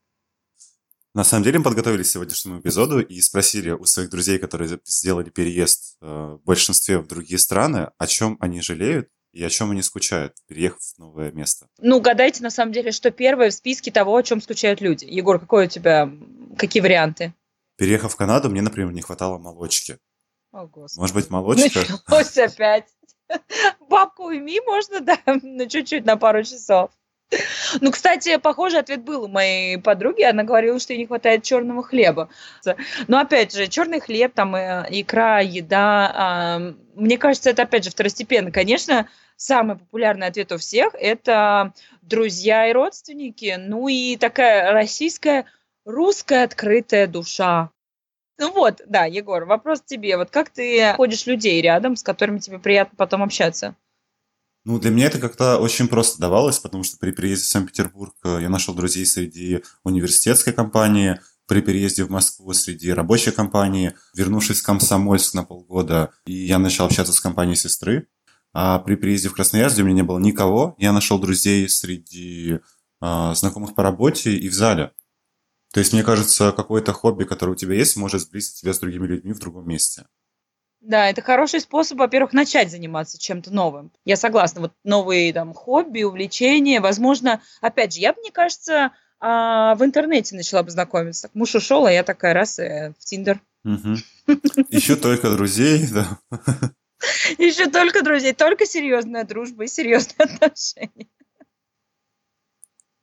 На 1.14 1.24
самом 1.24 1.44
деле 1.44 1.58
мы 1.58 1.64
подготовились 1.64 2.08
к 2.08 2.12
сегодняшнему 2.12 2.60
эпизоду 2.60 3.00
и 3.00 3.20
спросили 3.20 3.70
у 3.70 3.84
своих 3.84 4.08
друзей, 4.08 4.38
которые 4.38 4.80
сделали 4.84 5.28
переезд 5.28 5.98
э, 6.00 6.06
в 6.06 6.42
большинстве 6.44 6.98
в 6.98 7.06
другие 7.06 7.38
страны, 7.38 7.90
о 7.98 8.06
чем 8.06 8.38
они 8.40 8.62
жалеют 8.62 9.10
и 9.32 9.44
о 9.44 9.50
чем 9.50 9.72
они 9.72 9.82
скучают, 9.82 10.34
переехав 10.46 10.80
в 10.80 10.98
новое 10.98 11.30
место. 11.30 11.68
Ну, 11.78 12.00
гадайте, 12.00 12.42
на 12.42 12.50
самом 12.50 12.72
деле, 12.72 12.92
что 12.92 13.10
первое 13.10 13.50
в 13.50 13.54
списке 13.54 13.90
того, 13.90 14.16
о 14.16 14.22
чем 14.22 14.40
скучают 14.40 14.80
люди. 14.80 15.04
Егор, 15.04 15.38
какой 15.38 15.66
у 15.66 15.68
тебя, 15.68 16.10
какие 16.56 16.82
варианты? 16.82 17.34
Переехав 17.76 18.12
в 18.12 18.16
Канаду, 18.16 18.48
мне, 18.48 18.62
например, 18.62 18.92
не 18.92 19.02
хватало 19.02 19.38
молочки. 19.38 19.98
О, 20.50 20.66
Господи. 20.66 21.00
Может 21.00 21.14
быть, 21.14 21.30
молочка? 21.30 21.80
Началось 21.80 22.38
опять. 22.38 22.86
Бабку 23.88 24.24
уйми 24.24 24.60
можно, 24.60 25.00
да, 25.00 25.18
на 25.42 25.66
чуть-чуть, 25.66 26.06
на 26.06 26.16
пару 26.16 26.42
часов. 26.42 26.90
Ну, 27.80 27.90
кстати, 27.90 28.36
похожий 28.36 28.80
ответ 28.80 29.02
был 29.02 29.24
у 29.24 29.28
моей 29.28 29.78
подруги. 29.78 30.22
Она 30.22 30.42
говорила, 30.42 30.78
что 30.78 30.92
ей 30.92 31.00
не 31.00 31.06
хватает 31.06 31.42
черного 31.42 31.82
хлеба. 31.82 32.28
Но 33.08 33.18
опять 33.18 33.54
же, 33.54 33.66
черный 33.68 34.00
хлеб, 34.00 34.32
там 34.34 34.54
э, 34.54 34.86
икра, 34.90 35.40
еда. 35.40 36.60
Мне 36.94 37.18
кажется, 37.18 37.50
это 37.50 37.62
опять 37.62 37.84
же 37.84 37.90
второстепенно. 37.90 38.50
Конечно, 38.50 39.08
самый 39.36 39.76
популярный 39.76 40.26
ответ 40.26 40.52
у 40.52 40.58
всех 40.58 40.94
это 40.94 41.72
друзья 42.02 42.68
и 42.68 42.72
родственники. 42.72 43.56
Ну 43.58 43.88
и 43.88 44.16
такая 44.16 44.72
российская, 44.72 45.46
русская 45.84 46.44
открытая 46.44 47.06
душа. 47.06 47.70
Ну 48.38 48.52
вот, 48.52 48.80
да, 48.86 49.04
Егор, 49.04 49.44
вопрос 49.44 49.82
тебе. 49.82 50.16
Вот 50.16 50.30
как 50.30 50.50
ты 50.50 50.94
ходишь 50.96 51.26
людей 51.26 51.60
рядом, 51.62 51.96
с 51.96 52.02
которыми 52.02 52.38
тебе 52.38 52.58
приятно 52.58 52.96
потом 52.96 53.22
общаться? 53.22 53.76
Ну, 54.64 54.78
для 54.78 54.90
меня 54.90 55.06
это 55.06 55.18
как-то 55.18 55.58
очень 55.58 55.88
просто 55.88 56.20
давалось, 56.20 56.60
потому 56.60 56.84
что 56.84 56.96
при 56.96 57.10
переезде 57.10 57.44
в 57.44 57.48
Санкт-Петербург 57.48 58.14
э, 58.24 58.38
я 58.42 58.48
нашел 58.48 58.74
друзей 58.74 59.04
среди 59.04 59.62
университетской 59.82 60.52
компании, 60.52 61.18
при 61.48 61.60
переезде 61.60 62.04
в 62.04 62.10
Москву 62.10 62.52
среди 62.52 62.92
рабочей 62.92 63.32
компании, 63.32 63.94
вернувшись 64.14 64.60
в 64.60 64.64
Комсомольск 64.64 65.34
на 65.34 65.44
полгода, 65.44 66.12
и 66.24 66.32
я 66.32 66.58
начал 66.58 66.84
общаться 66.84 67.12
с 67.12 67.20
компанией 67.20 67.56
сестры. 67.56 68.08
А 68.54 68.78
при 68.78 68.96
переезде 68.96 69.28
в 69.28 69.34
Красноярск, 69.34 69.74
где 69.74 69.82
у 69.82 69.86
меня 69.86 69.96
не 69.96 70.02
было 70.02 70.18
никого, 70.18 70.74
я 70.78 70.92
нашел 70.92 71.18
друзей 71.18 71.68
среди 71.68 72.60
э, 73.00 73.34
знакомых 73.34 73.74
по 73.74 73.82
работе 73.82 74.34
и 74.36 74.48
в 74.48 74.54
зале. 74.54 74.92
То 75.72 75.80
есть, 75.80 75.92
мне 75.92 76.02
кажется, 76.02 76.52
какое-то 76.52 76.92
хобби, 76.92 77.24
которое 77.24 77.52
у 77.52 77.56
тебя 77.56 77.74
есть, 77.74 77.96
может 77.96 78.20
сблизить 78.20 78.60
тебя 78.60 78.74
с 78.74 78.78
другими 78.78 79.06
людьми 79.06 79.32
в 79.32 79.38
другом 79.38 79.66
месте. 79.66 80.06
Да, 80.82 81.08
это 81.08 81.22
хороший 81.22 81.60
способ, 81.60 81.98
во-первых, 81.98 82.32
начать 82.32 82.68
заниматься 82.68 83.16
чем-то 83.16 83.52
новым. 83.52 83.92
Я 84.04 84.16
согласна. 84.16 84.62
Вот 84.62 84.72
новые 84.82 85.32
там 85.32 85.54
хобби, 85.54 86.02
увлечения, 86.02 86.80
возможно, 86.80 87.40
опять 87.60 87.94
же, 87.94 88.00
я 88.00 88.12
бы, 88.12 88.18
мне 88.20 88.32
кажется, 88.32 88.90
а, 89.20 89.76
в 89.76 89.84
интернете 89.84 90.34
начала 90.34 90.64
бы 90.64 90.72
знакомиться. 90.72 91.22
Так, 91.22 91.36
муж 91.36 91.54
ушел, 91.54 91.86
а 91.86 91.92
я 91.92 92.02
такая 92.02 92.34
раз 92.34 92.58
э, 92.58 92.94
в 92.98 93.04
Тиндер. 93.04 93.40
Еще 93.62 94.96
только 94.96 95.30
друзей, 95.30 95.86
да. 95.86 96.18
Еще 97.38 97.70
только 97.70 98.02
друзей, 98.02 98.32
только 98.32 98.66
серьезная 98.66 99.24
дружба 99.24 99.64
и 99.64 99.68
серьезные 99.68 100.16
отношения. 100.18 101.08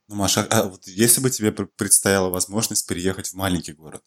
Ну, 0.09 0.15
Маша, 0.15 0.45
а 0.49 0.63
вот 0.63 0.85
если 0.85 1.21
бы 1.21 1.29
тебе 1.29 1.53
предстояла 1.53 2.29
возможность 2.29 2.85
переехать 2.89 3.29
в 3.29 3.35
маленький 3.35 3.71
город, 3.71 4.03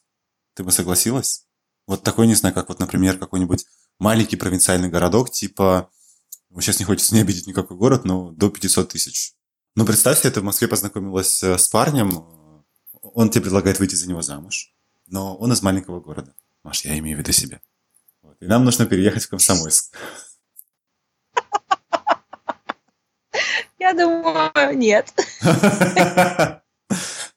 ты 0.54 0.62
бы 0.62 0.72
согласилась? 0.72 1.46
Вот 1.86 2.02
такой, 2.02 2.26
не 2.26 2.34
знаю, 2.34 2.54
как 2.54 2.68
вот, 2.68 2.78
например, 2.78 3.18
какой-нибудь 3.18 3.66
маленький 3.98 4.36
провинциальный 4.36 4.88
городок, 4.88 5.30
типа, 5.30 5.90
сейчас 6.60 6.78
не 6.78 6.84
хочется 6.84 7.14
не 7.14 7.20
обидеть 7.20 7.46
никакой 7.46 7.76
город, 7.76 8.04
но 8.04 8.30
до 8.30 8.50
500 8.50 8.90
тысяч. 8.90 9.34
Ну, 9.74 9.86
представь 9.86 10.20
ты 10.20 10.40
в 10.40 10.44
Москве 10.44 10.68
познакомилась 10.68 11.42
э, 11.42 11.56
с 11.56 11.68
парнем, 11.68 12.26
он 13.02 13.30
тебе 13.30 13.42
предлагает 13.42 13.78
выйти 13.78 13.94
за 13.94 14.08
него 14.08 14.22
замуж, 14.22 14.72
но 15.06 15.36
он 15.36 15.52
из 15.52 15.62
маленького 15.62 16.00
города. 16.00 16.34
Маш, 16.62 16.84
я 16.84 16.98
имею 16.98 17.16
в 17.16 17.20
виду 17.20 17.32
себя. 17.32 17.60
Вот. 18.22 18.36
И 18.40 18.46
нам 18.46 18.64
нужно 18.64 18.86
переехать 18.86 19.24
в 19.24 19.28
Комсомольск. 19.28 19.96
Я 23.78 23.94
думаю, 23.94 24.76
нет. 24.76 25.12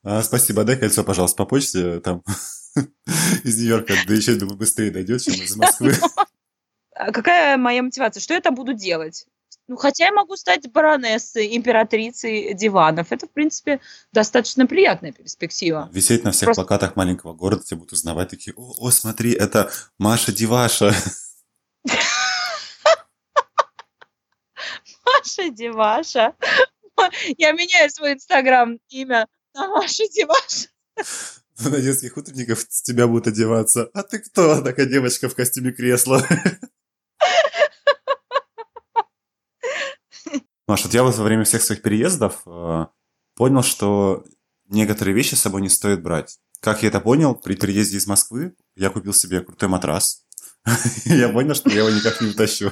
А, 0.07 0.21
спасибо, 0.21 0.63
дай 0.63 0.77
кольцо, 0.77 1.03
пожалуйста, 1.03 1.37
по 1.37 1.45
почте. 1.45 1.99
Там 1.99 2.21
из 3.43 3.57
Нью-Йорка, 3.57 3.93
да 4.07 4.13
еще, 4.13 4.35
думаю, 4.35 4.57
быстрее 4.57 4.91
дойдет, 4.91 5.21
чем 5.21 5.33
из 5.35 5.55
Москвы. 5.55 5.93
А 6.97 7.11
какая 7.11 7.57
моя 7.57 7.83
мотивация? 7.83 8.21
Что 8.21 8.35
я 8.35 8.39
там 8.39 8.55
буду 8.55 8.71
делать? 8.71 9.25
Ну, 9.67 9.75
хотя 9.75 10.05
я 10.05 10.13
могу 10.13 10.37
стать 10.37 10.71
баронессой, 10.71 11.57
императрицей 11.57 12.53
диванов. 12.53 13.11
Это, 13.11 13.27
в 13.27 13.31
принципе, 13.31 13.81
достаточно 14.13 14.65
приятная 14.65 15.11
перспектива. 15.11 15.89
Висеть 15.91 16.23
на 16.23 16.31
всех 16.31 16.45
Просто... 16.45 16.61
плакатах 16.61 16.95
маленького 16.95 17.33
города, 17.33 17.65
тебя 17.65 17.77
будут 17.77 17.91
узнавать 17.91 18.29
такие, 18.29 18.53
о, 18.55 18.75
о 18.77 18.91
смотри, 18.91 19.33
это 19.33 19.69
Маша 19.97 20.31
Диваша. 20.31 20.93
Маша 25.05 25.49
Диваша. 25.49 26.33
Я 27.37 27.51
меняю 27.51 27.89
свой 27.89 28.13
инстаграм 28.13 28.79
имя 28.87 29.27
на 29.53 29.67
Маша 29.67 30.07
Диваша. 30.07 30.69
На 31.63 31.79
детских 31.79 32.17
утренников 32.17 32.65
с 32.67 32.81
тебя 32.81 33.07
будут 33.07 33.27
одеваться. 33.27 33.89
А 33.93 34.03
ты 34.03 34.19
кто? 34.19 34.61
Такая 34.63 34.85
девочка 34.85 35.29
в 35.29 35.35
костюме 35.35 35.71
кресла. 35.71 36.21
Маш, 40.67 40.83
вот 40.83 40.93
я 40.93 41.03
вот 41.03 41.15
во 41.15 41.23
время 41.23 41.43
всех 41.43 41.61
своих 41.61 41.81
переездов 41.83 42.41
э, 42.47 42.87
понял, 43.35 43.61
что 43.61 44.25
некоторые 44.67 45.15
вещи 45.15 45.35
с 45.35 45.41
собой 45.41 45.61
не 45.61 45.69
стоит 45.69 46.01
брать. 46.01 46.39
Как 46.59 46.81
я 46.81 46.89
это 46.89 46.99
понял, 46.99 47.35
при 47.35 47.55
переезде 47.55 47.97
из 47.97 48.07
Москвы 48.07 48.55
я 48.75 48.89
купил 48.89 49.13
себе 49.13 49.41
крутой 49.41 49.69
матрас. 49.69 50.25
Я 51.05 51.29
понял, 51.29 51.53
что 51.53 51.69
я 51.69 51.81
его 51.81 51.91
никак 51.91 52.19
не 52.19 52.29
утащу. 52.29 52.71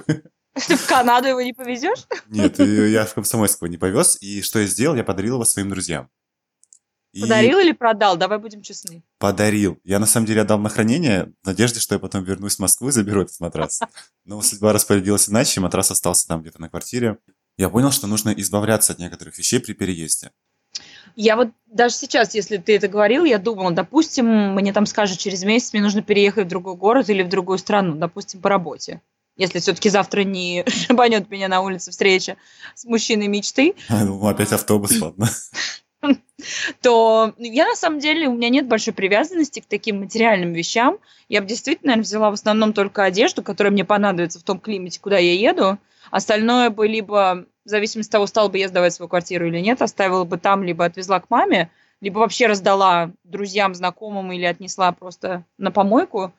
Ты 0.68 0.75
в 0.75 0.88
Канаду 0.88 1.28
его 1.28 1.42
не 1.42 1.54
повезешь? 1.54 2.08
Нет, 2.28 2.58
я 2.58 3.06
в 3.06 3.13
Комсомольск 3.13 3.62
его 3.62 3.68
не 3.68 3.78
повез. 3.78 4.18
И 4.22 4.42
что 4.42 4.58
я 4.60 4.66
сделал? 4.66 4.96
Я 4.96 5.04
подарил 5.04 5.36
его 5.36 5.46
своим 5.46 5.70
друзьям. 5.70 6.10
Подарил 7.22 7.60
или 7.60 7.72
продал? 7.72 8.17
Давай 8.17 8.39
будем 8.39 8.62
честны. 8.62 9.03
Подарил. 9.20 9.79
Я 9.84 10.00
на 10.00 10.05
самом 10.05 10.25
деле 10.25 10.41
отдал 10.41 10.58
на 10.58 10.70
хранение 10.70 11.32
в 11.43 11.48
надежде, 11.48 11.79
что 11.79 11.96
я 11.96 12.00
потом 12.00 12.24
вернусь 12.24 12.55
в 12.55 12.60
Москву 12.60 12.89
и 12.89 12.91
заберу 12.91 13.22
этот 13.22 13.39
матрас. 13.39 13.82
Но 14.25 14.41
судьба 14.41 14.74
распорядилась 14.74 15.29
иначе, 15.29 15.60
и 15.60 15.63
матрас 15.63 15.91
остался 15.91 16.27
там 16.27 16.41
где-то 16.41 16.60
на 16.60 16.70
квартире. 16.70 17.17
Я 17.58 17.70
понял, 17.70 17.91
что 17.91 18.08
нужно 18.08 18.32
избавляться 18.32 18.93
от 18.93 19.00
некоторых 19.00 19.38
вещей 19.38 19.60
при 19.60 19.74
переезде. 19.74 20.32
Я 21.15 21.36
вот 21.36 21.50
даже 21.67 21.96
сейчас, 21.96 22.34
если 22.34 22.58
ты 22.58 22.75
это 22.75 22.88
говорил, 22.88 23.24
я 23.24 23.38
думала, 23.38 23.70
допустим, 23.72 24.55
мне 24.55 24.74
там 24.74 24.88
скажут, 24.88 25.20
через 25.20 25.43
месяц 25.43 25.74
мне 25.74 25.84
нужно 25.84 26.01
переехать 26.01 26.46
в 26.48 26.50
другой 26.50 26.75
город 26.75 27.10
или 27.10 27.22
в 27.22 27.29
другую 27.29 27.60
страну, 27.60 27.96
допустим, 27.96 28.41
по 28.41 28.50
работе. 28.50 29.01
Если 29.36 29.60
все-таки 29.60 29.89
завтра 29.89 30.24
не 30.24 30.63
шибанет 30.67 31.29
меня 31.29 31.48
на 31.48 31.62
улице 31.62 31.91
встреча 31.91 32.38
с 32.74 32.86
мужчиной 32.86 33.27
мечты. 33.27 33.75
Ну, 33.89 34.25
опять 34.27 34.51
автобус, 34.51 35.00
ладно. 35.00 35.29
то 36.81 37.33
я 37.38 37.65
на 37.65 37.75
самом 37.75 38.00
деле, 38.00 38.27
у 38.27 38.33
меня 38.33 38.50
нет 38.50 38.67
большой 38.67 38.93
привязанности 38.93 39.60
к 39.60 39.65
таким 39.65 40.00
материальным 40.00 40.53
вещам. 40.53 40.98
Я 41.29 41.41
бы 41.41 41.48
действительно, 41.48 41.91
наверное, 41.91 42.03
взяла 42.03 42.29
в 42.29 42.33
основном 42.33 42.74
только 42.74 43.03
одежду, 43.03 43.43
которая 43.43 43.72
мне 43.72 43.86
понадобится 43.86 44.39
в 44.39 44.43
том 44.43 44.60
климате, 44.60 45.00
куда 45.00 45.17
я 45.17 45.33
еду. 45.33 45.77
Остальное 46.12 46.69
бы 46.69 46.88
либо, 46.88 47.45
в 47.65 47.69
зависимости 47.69 48.10
от 48.10 48.13
того, 48.13 48.27
стал 48.27 48.50
бы 48.50 48.57
я 48.57 48.67
сдавать 48.67 48.93
свою 48.93 49.10
квартиру 49.10 49.48
или 49.48 49.60
нет, 49.60 49.81
оставила 49.81 50.25
бы 50.25 50.38
там, 50.38 50.63
либо 50.63 50.86
отвезла 50.86 51.19
к 51.19 51.29
маме, 51.29 51.69
либо 52.01 52.19
вообще 52.19 52.48
раздала 52.48 53.12
друзьям, 53.24 53.74
знакомым 53.74 54.31
или 54.31 54.43
отнесла 54.43 54.91
просто 54.91 55.45
на 55.57 55.72
помойку 55.72 56.33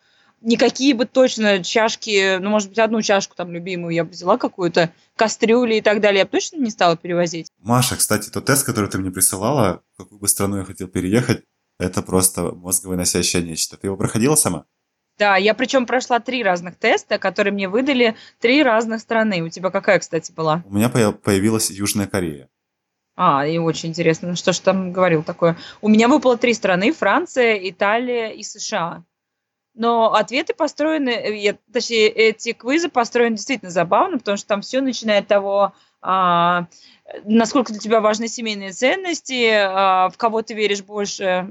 никакие 0.45 0.95
бы 0.95 1.07
точно 1.07 1.65
чашки, 1.65 2.39
ну, 2.39 2.51
может 2.51 2.69
быть, 2.69 2.79
одну 2.79 3.03
чашку 3.03 3.35
там 3.35 3.53
любимую 3.53 3.95
я 3.95 4.05
бы 4.05 4.11
взяла 4.11 4.39
какую-то, 4.39 4.93
кастрюли 5.17 5.77
и 5.77 5.81
так 5.81 6.01
далее, 6.01 6.21
я 6.21 6.25
бы 6.25 6.31
точно 6.31 6.59
не 6.59 6.71
стала 6.71 6.97
перевозить. 6.97 7.49
Маша, 7.59 7.97
кстати, 7.97 8.31
тот 8.31 8.45
тест, 8.45 8.65
который 8.65 8.89
ты 8.89 8.99
мне 8.99 9.11
присылала, 9.11 9.83
в 9.95 10.03
какую 10.03 10.21
бы 10.21 10.29
страну 10.29 10.59
я 10.59 10.65
хотел 10.65 10.87
переехать, 10.87 11.43
это 11.79 12.03
просто 12.03 12.53
мозговыносящее 12.53 13.43
нечто. 13.43 13.77
Ты 13.77 13.89
его 13.89 13.97
проходила 13.97 14.37
сама? 14.37 14.67
Да, 15.19 15.37
я 15.37 15.55
причем 15.55 15.87
прошла 15.87 16.21
три 16.21 16.43
разных 16.43 16.77
теста, 16.77 17.19
которые 17.19 17.53
мне 17.53 17.69
выдали 17.69 18.17
три 18.41 18.63
разных 18.63 19.01
страны. 19.01 19.43
У 19.43 19.49
тебя 19.49 19.71
какая, 19.71 19.99
кстати, 19.99 20.33
была? 20.33 20.63
У 20.67 20.75
меня 20.75 20.89
появилась 20.89 21.71
Южная 21.71 22.07
Корея. 22.07 22.49
А, 23.17 23.47
и 23.47 23.59
очень 23.59 23.91
интересно, 23.91 24.31
ну 24.31 24.35
что 24.37 24.53
ж 24.53 24.59
там 24.59 24.93
говорил 24.93 25.23
такое. 25.23 25.57
У 25.81 25.89
меня 25.89 26.09
выпало 26.09 26.37
три 26.37 26.53
страны, 26.53 26.93
Франция, 26.93 27.57
Италия 27.71 28.31
и 28.31 28.43
США. 28.43 29.05
Но 29.75 30.15
ответы 30.15 30.55
построены, 30.55 31.11
э, 31.11 31.57
точнее, 31.73 32.09
эти 32.09 32.53
квизы 32.53 32.89
построены 32.89 33.37
действительно 33.37 33.71
забавно, 33.71 34.19
потому 34.19 34.37
что 34.37 34.47
там 34.47 34.63
все 34.63 34.81
начиная 34.81 35.21
от 35.21 35.27
того, 35.27 35.75
а, 36.01 36.69
насколько 37.25 37.73
для 37.73 37.81
тебя 37.81 38.01
важны 38.01 38.29
семейные 38.29 38.73
ценности, 38.73 39.51
а, 39.53 40.11
в 40.11 40.17
кого 40.17 40.43
ты 40.43 40.55
веришь 40.55 40.83
больше 40.83 41.51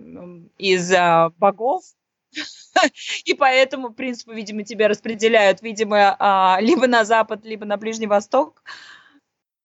из 0.57 0.91
а, 0.93 1.31
богов, 1.37 1.83
и 3.25 3.33
поэтому, 3.33 3.89
в 3.89 3.93
принципе, 3.93 4.33
видимо, 4.33 4.63
тебя 4.63 4.87
распределяют, 4.87 5.61
видимо, 5.61 6.15
а, 6.17 6.57
либо 6.61 6.87
на 6.87 7.05
Запад, 7.05 7.45
либо 7.45 7.65
на 7.65 7.77
Ближний 7.77 8.07
Восток. 8.07 8.63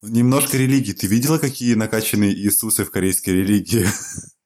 Немножко 0.03 0.57
религии. 0.57 0.93
Ты 0.93 1.07
видела, 1.07 1.39
какие 1.39 1.75
накачанные 1.75 2.33
Иисусы 2.33 2.85
в 2.85 2.91
корейской 2.91 3.31
религии? 3.31 3.87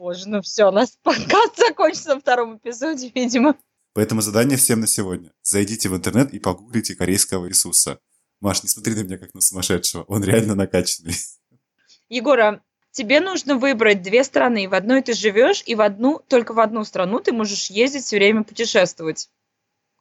боже, 0.00 0.30
ну 0.30 0.40
все, 0.40 0.64
у 0.68 0.70
нас 0.72 0.96
подкаст 1.02 1.58
закончится 1.58 2.14
на 2.14 2.20
втором 2.20 2.56
эпизоде, 2.56 3.12
видимо. 3.14 3.54
Поэтому 3.92 4.22
задание 4.22 4.56
всем 4.56 4.80
на 4.80 4.86
сегодня. 4.86 5.30
Зайдите 5.42 5.90
в 5.90 5.96
интернет 5.96 6.32
и 6.32 6.38
погуглите 6.38 6.94
корейского 6.94 7.48
Иисуса. 7.48 8.00
Маш, 8.40 8.62
не 8.62 8.70
смотри 8.70 8.94
на 8.94 9.00
меня 9.00 9.18
как 9.18 9.34
на 9.34 9.42
сумасшедшего, 9.42 10.04
он 10.04 10.24
реально 10.24 10.54
накачанный. 10.54 11.14
Егора, 12.08 12.62
тебе 12.92 13.20
нужно 13.20 13.56
выбрать 13.56 14.00
две 14.00 14.24
страны. 14.24 14.68
В 14.70 14.74
одной 14.74 15.02
ты 15.02 15.12
живешь, 15.12 15.62
и 15.66 15.74
в 15.74 15.82
одну, 15.82 16.22
только 16.28 16.54
в 16.54 16.60
одну 16.60 16.82
страну 16.84 17.20
ты 17.20 17.32
можешь 17.32 17.68
ездить 17.68 18.04
все 18.04 18.16
время 18.16 18.42
путешествовать. 18.42 19.28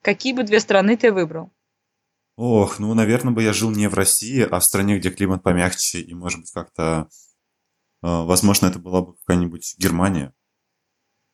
Какие 0.02 0.32
бы 0.32 0.44
две 0.44 0.62
страны 0.62 0.96
ты 0.96 1.12
выбрал? 1.12 1.52
Ох, 2.38 2.80
ну, 2.80 2.94
наверное, 2.94 3.34
бы 3.34 3.44
я 3.44 3.52
жил 3.52 3.70
не 3.70 3.90
в 3.90 3.96
России, 3.96 4.48
а 4.50 4.62
в 4.62 4.64
стране, 4.64 4.98
где 4.98 5.10
климат 5.10 5.44
помягче 5.44 6.00
и, 6.00 6.14
может 6.14 6.40
быть, 6.40 6.52
как-то 6.52 7.10
возможно, 8.02 8.68
это 8.68 8.80
была 8.80 9.02
бы 9.02 9.16
какая-нибудь 9.18 9.76
Германия. 9.78 10.34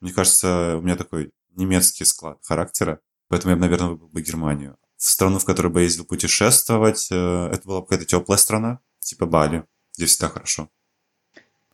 Мне 0.01 0.13
кажется, 0.13 0.77
у 0.77 0.81
меня 0.81 0.95
такой 0.95 1.31
немецкий 1.55 2.05
склад 2.05 2.39
характера, 2.43 3.00
поэтому 3.27 3.51
я 3.51 3.55
бы, 3.55 3.62
наверное, 3.62 3.89
выбрал 3.89 4.10
бы 4.10 4.22
Германию. 4.22 4.77
В 4.98 5.03
страну, 5.03 5.39
в 5.39 5.45
которую 5.45 5.72
бы 5.72 5.79
я 5.81 5.86
ездил 5.86 6.05
путешествовать, 6.05 7.07
э, 7.12 7.50
это 7.51 7.62
была 7.67 7.81
бы 7.81 7.88
какая-то 7.88 8.05
теплая 8.05 8.38
страна, 8.38 8.79
типа 9.00 9.25
Бали, 9.25 9.65
где 9.95 10.05
всегда 10.05 10.29
хорошо. 10.29 10.69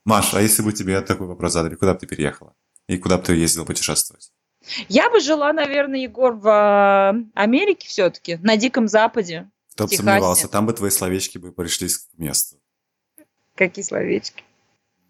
Маш, 0.06 0.34
а 0.34 0.42
если 0.42 0.64
бы 0.64 0.74
тебе 0.74 1.00
такой 1.02 1.28
вопрос 1.28 1.54
задали, 1.54 1.76
куда 1.76 1.94
бы 1.94 2.00
ты 2.00 2.08
переехала? 2.08 2.56
И 2.88 2.98
куда 2.98 3.18
бы 3.18 3.24
ты 3.24 3.36
ездила 3.36 3.66
путешествовать? 3.66 4.32
Я 4.90 5.10
бы 5.10 5.20
жила, 5.20 5.54
наверное, 5.54 6.00
Егор, 6.00 6.36
в 6.36 6.48
а, 6.48 7.16
Америке 7.34 7.88
все-таки, 7.88 8.38
на 8.38 8.58
Диком 8.58 8.88
Западе. 8.88 9.50
Кто 9.74 9.88
бы 9.88 9.96
сомневался, 9.96 10.48
там 10.48 10.66
бы 10.66 10.74
твои 10.74 10.90
словечки 10.90 11.38
бы 11.38 11.52
пришлись 11.52 11.98
к 11.98 12.18
месту. 12.18 12.58
Какие 13.56 13.84
словечки? 13.84 14.44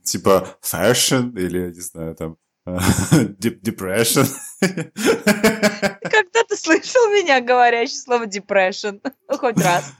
Типа 0.04 0.58
fashion 0.62 1.38
или, 1.38 1.72
не 1.74 1.82
знаю, 1.82 2.16
там 2.16 2.38
depression. 2.66 4.28
Когда 4.60 6.44
ты 6.48 6.56
слышал 6.56 7.08
меня 7.10 7.42
говорящий 7.42 7.98
слово 7.98 8.26
depression? 8.26 9.02
Ну, 9.30 9.38
хоть 9.38 9.58
раз. 9.58 9.92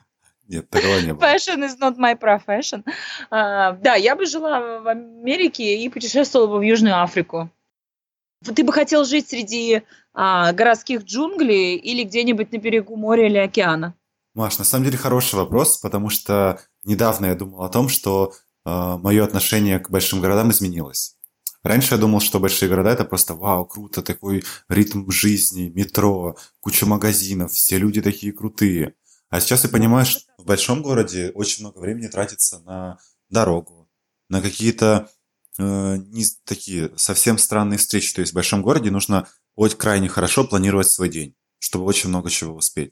Нет, 0.48 0.70
такого 0.70 1.00
не 1.00 1.14
было. 1.14 1.24
Fashion 1.24 1.64
is 1.64 1.80
not 1.80 1.98
my 1.98 2.20
profession. 2.20 2.84
Uh, 3.32 3.78
да, 3.82 3.96
я 3.96 4.16
бы 4.16 4.26
жила 4.26 4.82
в 4.82 4.88
Америке 4.88 5.80
и 5.82 5.90
путешествовала 5.90 6.48
бы 6.48 6.60
в 6.60 6.62
Южную 6.62 7.02
Африку. 7.02 7.50
Ты 8.44 8.64
бы 8.64 8.74
хотел 8.74 9.06
жить 9.06 9.30
среди 9.30 9.84
а, 10.14 10.52
городских 10.52 11.04
джунглей 11.04 11.76
или 11.76 12.04
где-нибудь 12.04 12.52
на 12.52 12.58
берегу 12.58 12.96
моря 12.96 13.28
или 13.28 13.38
океана? 13.38 13.96
Маш, 14.34 14.58
на 14.58 14.66
самом 14.66 14.86
деле 14.86 14.98
хороший 14.98 15.36
вопрос, 15.36 15.78
потому 15.78 16.10
что 16.10 16.60
недавно 16.84 17.28
я 17.28 17.36
думал 17.36 17.64
о 17.64 17.70
том, 17.70 17.88
что 17.88 18.34
мое 18.66 19.24
отношение 19.24 19.80
к 19.80 19.90
большим 19.90 20.22
городам 20.22 20.52
изменилось. 20.52 21.16
Раньше 21.64 21.94
я 21.94 22.00
думал, 22.00 22.22
что 22.22 22.40
большие 22.40 22.70
города 22.70 22.90
это 22.90 23.06
просто 23.06 23.36
вау, 23.36 23.66
круто, 23.66 24.02
такой 24.02 24.44
ритм 24.68 25.10
жизни, 25.12 25.70
метро, 25.70 26.36
куча 26.60 26.86
магазинов, 26.86 27.52
все 27.52 27.78
люди 27.78 28.02
такие 28.02 28.34
крутые. 28.34 28.96
А 29.30 29.40
сейчас 29.40 29.64
я 29.64 29.70
понимаю, 29.70 30.06
что 30.06 30.22
в 30.38 30.46
большом 30.46 30.82
городе 30.82 31.32
очень 31.36 31.64
много 31.64 31.80
времени 31.80 32.08
тратится 32.08 32.60
на 32.60 32.98
дорогу, 33.30 33.90
на 34.28 34.42
какие-то 34.42 35.10
э, 35.60 35.98
не 35.98 36.26
такие 36.46 36.92
совсем 36.98 37.38
странные 37.38 37.78
встречи. 37.78 38.14
То 38.14 38.22
есть 38.22 38.32
в 38.32 38.36
большом 38.36 38.64
городе 38.64 38.90
нужно 38.90 39.28
очень 39.56 39.78
крайне 39.78 40.10
хорошо 40.10 40.44
планировать 40.44 40.88
свой 40.90 41.10
день, 41.10 41.36
чтобы 41.60 41.86
очень 41.86 42.10
много 42.10 42.30
чего 42.30 42.56
успеть. 42.56 42.92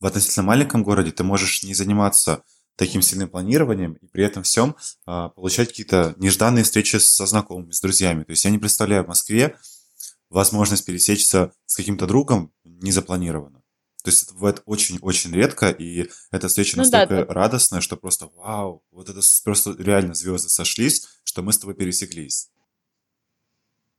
В 0.00 0.06
относительно 0.06 0.44
маленьком 0.44 0.82
городе 0.82 1.12
ты 1.12 1.22
можешь 1.24 1.62
не 1.62 1.74
заниматься 1.74 2.42
таким 2.78 3.02
сильным 3.02 3.28
планированием 3.28 3.94
и 3.94 4.06
при 4.06 4.24
этом 4.24 4.44
всем 4.44 4.76
а, 5.04 5.30
получать 5.30 5.68
какие-то 5.68 6.14
нежданные 6.16 6.62
встречи 6.62 6.96
со 6.96 7.26
знакомыми, 7.26 7.72
с 7.72 7.80
друзьями. 7.80 8.22
То 8.22 8.30
есть 8.30 8.44
я 8.44 8.52
не 8.52 8.58
представляю 8.58 9.04
в 9.04 9.08
Москве 9.08 9.56
возможность 10.30 10.86
пересечься 10.86 11.52
с 11.66 11.74
каким-то 11.74 12.06
другом 12.06 12.52
незапланированно. 12.64 13.62
То 14.04 14.10
есть 14.10 14.22
это 14.22 14.34
бывает 14.34 14.62
очень-очень 14.64 15.32
редко, 15.32 15.70
и 15.70 16.08
эта 16.30 16.46
встреча 16.46 16.76
ну, 16.76 16.84
настолько 16.84 17.26
да, 17.26 17.34
радостная, 17.34 17.80
что 17.80 17.96
просто 17.96 18.30
вау, 18.36 18.84
вот 18.92 19.08
это 19.08 19.20
просто 19.42 19.74
реально 19.76 20.14
звезды 20.14 20.48
сошлись, 20.48 21.08
что 21.24 21.42
мы 21.42 21.52
с 21.52 21.58
тобой 21.58 21.74
пересеклись. 21.74 22.50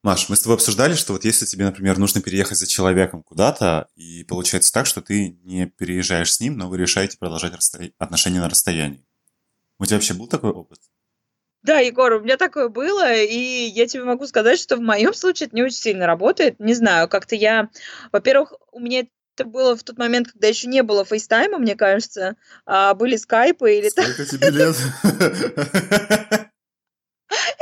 Маш, 0.01 0.29
мы 0.29 0.37
с 0.37 0.41
тобой 0.41 0.55
обсуждали, 0.55 0.93
что 0.93 1.11
вот 1.11 1.25
если 1.25 1.45
тебе, 1.45 1.65
например, 1.65 1.97
нужно 1.97 2.21
переехать 2.21 2.57
за 2.57 2.67
человеком 2.67 3.21
куда-то, 3.21 3.89
и 3.95 4.23
получается 4.23 4.71
так, 4.71 4.85
что 4.85 5.01
ты 5.01 5.37
не 5.43 5.65
переезжаешь 5.65 6.33
с 6.33 6.39
ним, 6.39 6.57
но 6.57 6.69
вы 6.69 6.77
решаете 6.77 7.17
продолжать 7.17 7.53
расстоя... 7.53 7.91
отношения 7.97 8.39
на 8.39 8.49
расстоянии. 8.49 9.05
У 9.77 9.85
тебя 9.85 9.97
вообще 9.97 10.13
был 10.13 10.27
такой 10.27 10.51
опыт? 10.51 10.79
Да, 11.63 11.79
Егор, 11.79 12.13
у 12.13 12.21
меня 12.21 12.37
такое 12.37 12.69
было, 12.69 13.13
и 13.13 13.35
я 13.35 13.85
тебе 13.87 14.05
могу 14.05 14.25
сказать, 14.25 14.57
что 14.57 14.77
в 14.77 14.81
моем 14.81 15.13
случае 15.13 15.47
это 15.47 15.55
не 15.57 15.63
очень 15.63 15.75
сильно 15.75 16.07
работает. 16.07 16.57
Не 16.59 16.73
знаю, 16.73 17.09
как-то 17.09 17.35
я... 17.35 17.69
Во-первых, 18.13 18.53
у 18.71 18.79
меня 18.79 19.03
это 19.35 19.43
было 19.43 19.75
в 19.75 19.83
тот 19.83 19.97
момент, 19.97 20.31
когда 20.31 20.47
еще 20.47 20.67
не 20.67 20.81
было 20.81 21.03
фейстайма, 21.03 21.57
мне 21.57 21.75
кажется, 21.75 22.37
а 22.65 22.93
были 22.93 23.17
скайпы 23.17 23.77
или... 23.77 23.89
Сколько 23.89 24.25
тебе 24.25 24.49
лет? 24.49 24.75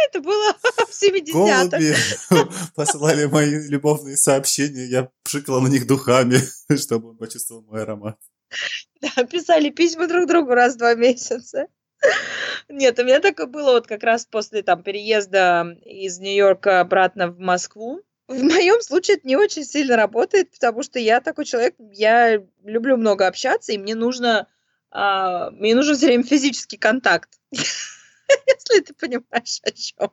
Это 0.07 0.21
было 0.21 0.53
в 0.53 1.03
70-х. 1.03 2.49
посылали 2.75 3.25
мои 3.25 3.67
любовные 3.67 4.17
сообщения, 4.17 4.85
я 4.85 5.09
пшикала 5.23 5.59
на 5.59 5.67
них 5.67 5.87
духами, 5.87 6.37
чтобы 6.77 7.09
он 7.09 7.17
почувствовал 7.17 7.63
мой 7.63 7.83
аромат. 7.83 8.17
Да, 9.01 9.23
писали 9.25 9.69
письма 9.69 10.07
друг 10.07 10.27
другу 10.27 10.53
раз 10.53 10.75
в 10.75 10.77
два 10.77 10.95
месяца. 10.95 11.67
Нет, 12.69 12.99
у 12.99 13.03
меня 13.03 13.19
такое 13.19 13.47
было 13.47 13.71
вот 13.71 13.87
как 13.87 14.03
раз 14.03 14.25
после 14.25 14.61
там 14.61 14.83
переезда 14.83 15.77
из 15.83 16.19
Нью-Йорка 16.19 16.79
обратно 16.79 17.29
в 17.29 17.39
Москву. 17.39 18.01
В 18.27 18.43
моем 18.43 18.81
случае 18.81 19.17
это 19.17 19.27
не 19.27 19.35
очень 19.35 19.63
сильно 19.63 19.95
работает, 19.95 20.51
потому 20.51 20.83
что 20.83 20.99
я 20.99 21.21
такой 21.21 21.45
человек, 21.45 21.75
я 21.91 22.43
люблю 22.63 22.97
много 22.97 23.25
общаться, 23.25 23.71
и 23.71 23.77
мне 23.77 23.95
нужно, 23.95 24.47
а, 24.91 25.49
мне 25.51 25.75
нужен 25.75 25.95
все 25.95 26.07
время 26.07 26.23
физический 26.23 26.77
контакт. 26.77 27.29
если 28.47 28.81
ты 28.81 28.93
понимаешь, 28.93 29.59
о 29.63 29.71
чем. 29.71 30.11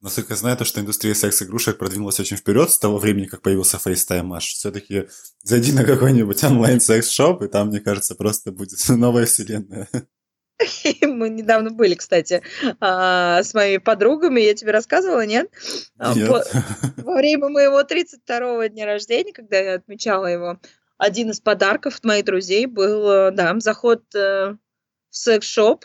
Насколько 0.00 0.32
я 0.32 0.36
знаю, 0.36 0.56
то, 0.56 0.64
что 0.64 0.80
индустрия 0.80 1.14
секс-игрушек 1.14 1.78
продвинулась 1.78 2.18
очень 2.18 2.36
вперед 2.36 2.70
с 2.70 2.78
того 2.78 2.98
времени, 2.98 3.26
как 3.26 3.40
появился 3.40 3.76
FaceTime 3.76 4.34
Аж. 4.36 4.44
Все-таки 4.46 5.08
зайди 5.42 5.72
на 5.72 5.84
какой-нибудь 5.84 6.42
онлайн-секс-шоп, 6.42 7.42
и 7.42 7.48
там, 7.48 7.68
мне 7.68 7.78
кажется, 7.78 8.16
просто 8.16 8.50
будет 8.50 8.80
новая 8.88 9.26
вселенная. 9.26 9.88
Мы 11.02 11.28
недавно 11.28 11.70
были, 11.70 11.94
кстати, 11.94 12.42
а, 12.80 13.44
с 13.44 13.54
моими 13.54 13.78
подругами. 13.78 14.40
Я 14.40 14.54
тебе 14.54 14.72
рассказывала, 14.72 15.24
нет? 15.24 15.48
А, 15.98 16.14
нет. 16.14 16.28
Во 16.96 17.14
время 17.14 17.48
моего 17.48 17.80
32-го 17.82 18.64
дня 18.66 18.86
рождения, 18.86 19.32
когда 19.32 19.58
я 19.58 19.74
отмечала 19.74 20.26
его, 20.26 20.58
один 20.98 21.30
из 21.30 21.40
подарков 21.40 21.96
от 21.98 22.04
моих 22.04 22.24
друзей 22.24 22.66
был, 22.66 23.10
э, 23.10 23.30
да, 23.32 23.54
заход 23.58 24.02
э, 24.14 24.56
в 25.10 25.16
секс-шоп 25.16 25.84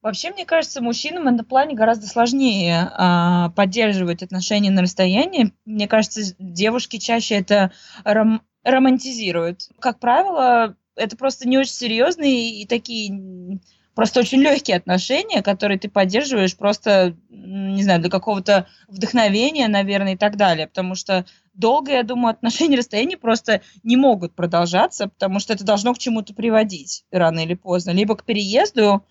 Вообще, 0.00 0.30
мне 0.30 0.44
кажется, 0.44 0.80
мужчинам 0.80 1.24
в 1.24 1.34
этом 1.34 1.44
плане 1.44 1.74
гораздо 1.74 2.06
сложнее 2.06 2.88
а, 2.92 3.50
поддерживать 3.50 4.22
отношения 4.22 4.70
на 4.70 4.82
расстоянии. 4.82 5.52
Мне 5.64 5.88
кажется, 5.88 6.34
девушки 6.38 6.98
чаще 6.98 7.34
это 7.34 7.72
ром- 8.04 8.40
романтизируют. 8.62 9.68
Как 9.80 9.98
правило, 9.98 10.76
это 10.94 11.16
просто 11.16 11.48
не 11.48 11.58
очень 11.58 11.72
серьезные 11.72 12.60
и 12.60 12.66
такие 12.66 13.60
просто 13.98 14.20
очень 14.20 14.40
легкие 14.40 14.76
отношения, 14.76 15.42
которые 15.42 15.76
ты 15.76 15.90
поддерживаешь 15.90 16.56
просто, 16.56 17.16
не 17.28 17.82
знаю, 17.82 18.00
для 18.00 18.08
какого-то 18.08 18.68
вдохновения, 18.86 19.66
наверное, 19.66 20.12
и 20.14 20.16
так 20.16 20.36
далее. 20.36 20.68
Потому 20.68 20.94
что 20.94 21.26
долго, 21.54 21.90
я 21.90 22.04
думаю, 22.04 22.30
отношения 22.30 22.76
на 22.76 22.76
расстоянии 22.76 23.16
просто 23.16 23.62
не 23.82 23.96
могут 23.96 24.36
продолжаться, 24.36 25.08
потому 25.08 25.40
что 25.40 25.52
это 25.52 25.64
должно 25.64 25.92
к 25.94 25.98
чему-то 25.98 26.32
приводить 26.32 27.04
рано 27.10 27.40
или 27.40 27.54
поздно. 27.54 27.90
Либо 27.90 28.14
к 28.14 28.24
переезду, 28.24 29.04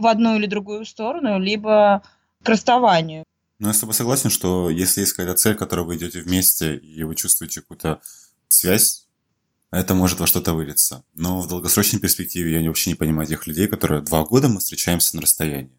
в 0.00 0.06
одну 0.06 0.36
или 0.36 0.46
другую 0.46 0.84
сторону, 0.84 1.38
либо 1.38 2.02
к 2.42 2.48
расставанию. 2.48 3.24
Ну, 3.58 3.68
я 3.68 3.74
с 3.74 3.80
тобой 3.80 3.94
согласен, 3.94 4.30
что 4.30 4.70
если 4.70 5.02
есть 5.02 5.12
какая-то 5.12 5.38
цель, 5.38 5.54
которой 5.54 5.84
вы 5.84 5.96
идете 5.96 6.22
вместе, 6.22 6.76
и 6.76 7.02
вы 7.04 7.14
чувствуете 7.14 7.60
какую-то 7.60 8.00
связь, 8.48 9.06
это 9.70 9.94
может 9.94 10.18
во 10.18 10.26
что-то 10.26 10.54
вылиться. 10.54 11.04
Но 11.14 11.40
в 11.40 11.46
долгосрочной 11.46 12.00
перспективе 12.00 12.60
я 12.60 12.66
вообще 12.66 12.90
не 12.90 12.96
понимаю 12.96 13.28
тех 13.28 13.46
людей, 13.46 13.68
которые 13.68 14.00
два 14.00 14.24
года 14.24 14.48
мы 14.48 14.60
встречаемся 14.60 15.14
на 15.16 15.22
расстоянии. 15.22 15.78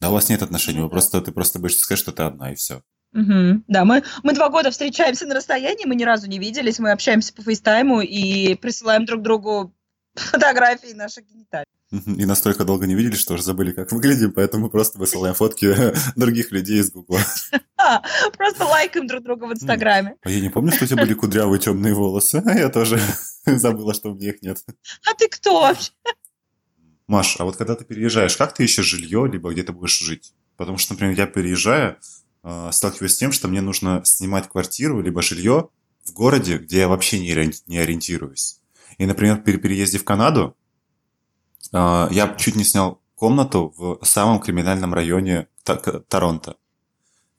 Да, 0.00 0.10
у 0.10 0.14
вас 0.14 0.28
нет 0.28 0.42
отношений, 0.42 0.80
вы 0.80 0.90
просто, 0.90 1.20
ты 1.20 1.30
просто 1.30 1.60
будешь 1.60 1.78
сказать, 1.78 2.00
что 2.00 2.10
ты 2.10 2.24
одна, 2.24 2.52
и 2.52 2.56
все. 2.56 2.82
Угу. 3.14 3.62
Да, 3.68 3.84
мы, 3.84 4.02
мы 4.24 4.34
два 4.34 4.48
года 4.48 4.70
встречаемся 4.70 5.26
на 5.26 5.34
расстоянии, 5.34 5.86
мы 5.86 5.94
ни 5.94 6.02
разу 6.02 6.26
не 6.26 6.40
виделись, 6.40 6.80
мы 6.80 6.90
общаемся 6.90 7.32
по 7.32 7.42
фейстайму 7.42 8.00
и 8.00 8.56
присылаем 8.56 9.04
друг 9.04 9.22
другу 9.22 9.72
фотографии 10.14 10.92
наших 10.92 11.26
гениталий. 11.26 11.66
И 11.92 12.24
настолько 12.24 12.64
долго 12.64 12.86
не 12.86 12.94
видели, 12.94 13.14
что 13.14 13.34
уже 13.34 13.42
забыли, 13.42 13.72
как 13.72 13.92
выглядим, 13.92 14.32
поэтому 14.32 14.70
просто 14.70 14.98
высылаем 14.98 15.34
фотки 15.34 15.74
других 16.16 16.50
людей 16.50 16.80
из 16.80 16.90
Гугла. 16.90 17.20
Просто 18.36 18.64
лайкаем 18.64 19.06
друг 19.06 19.22
друга 19.22 19.44
в 19.44 19.52
Инстаграме. 19.52 20.16
А 20.22 20.30
я 20.30 20.40
не 20.40 20.48
помню, 20.48 20.72
что 20.72 20.84
у 20.84 20.88
тебя 20.88 21.02
были 21.02 21.12
кудрявые 21.12 21.60
темные 21.60 21.92
волосы. 21.92 22.42
Я 22.46 22.70
тоже 22.70 22.98
забыла, 23.44 23.92
что 23.92 24.10
у 24.10 24.14
меня 24.14 24.30
их 24.30 24.40
нет. 24.40 24.64
А 25.04 25.14
ты 25.14 25.28
кто 25.28 25.60
вообще? 25.60 25.90
Маш, 27.08 27.36
а 27.38 27.44
вот 27.44 27.56
когда 27.56 27.74
ты 27.74 27.84
переезжаешь, 27.84 28.36
как 28.36 28.54
ты 28.54 28.64
ищешь 28.64 28.86
жилье, 28.86 29.28
либо 29.30 29.52
где 29.52 29.62
ты 29.62 29.72
будешь 29.72 29.98
жить? 29.98 30.32
Потому 30.56 30.78
что, 30.78 30.94
например, 30.94 31.18
я 31.18 31.26
переезжаю, 31.26 31.98
а, 32.42 32.72
сталкиваюсь 32.72 33.14
с 33.14 33.18
тем, 33.18 33.32
что 33.32 33.48
мне 33.48 33.60
нужно 33.60 34.00
снимать 34.04 34.48
квартиру, 34.48 35.02
либо 35.02 35.20
жилье 35.20 35.68
в 36.04 36.12
городе, 36.12 36.56
где 36.56 36.78
я 36.78 36.88
вообще 36.88 37.18
не 37.18 37.32
ориентируюсь. 37.78 38.60
И, 38.96 39.04
например, 39.04 39.42
при 39.42 39.56
переезде 39.56 39.98
в 39.98 40.04
Канаду 40.04 40.56
я 41.72 42.36
чуть 42.38 42.56
не 42.56 42.64
снял 42.64 43.00
комнату 43.14 43.72
в 43.76 44.04
самом 44.04 44.40
криминальном 44.40 44.94
районе 44.94 45.48
Торонто. 46.08 46.56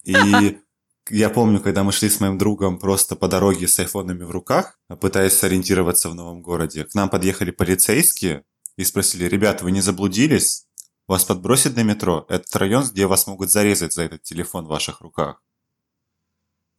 И 0.03 0.15
я 1.09 1.29
помню, 1.29 1.59
когда 1.59 1.83
мы 1.83 1.91
шли 1.91 2.09
с 2.09 2.19
моим 2.19 2.37
другом 2.37 2.79
просто 2.79 3.15
по 3.15 3.27
дороге 3.27 3.67
с 3.67 3.79
айфонами 3.79 4.23
в 4.23 4.31
руках, 4.31 4.79
пытаясь 5.01 5.33
сориентироваться 5.33 6.09
в 6.09 6.15
новом 6.15 6.41
городе, 6.41 6.85
к 6.85 6.95
нам 6.95 7.09
подъехали 7.09 7.51
полицейские 7.51 8.43
и 8.77 8.83
спросили, 8.83 9.25
ребята, 9.25 9.63
вы 9.65 9.71
не 9.71 9.81
заблудились? 9.81 10.65
Вас 11.07 11.25
подбросят 11.25 11.75
на 11.75 11.83
метро? 11.83 12.25
Это 12.29 12.59
район, 12.59 12.85
где 12.89 13.05
вас 13.05 13.27
могут 13.27 13.51
зарезать 13.51 13.93
за 13.93 14.03
этот 14.03 14.23
телефон 14.23 14.65
в 14.65 14.69
ваших 14.69 15.01
руках. 15.01 15.41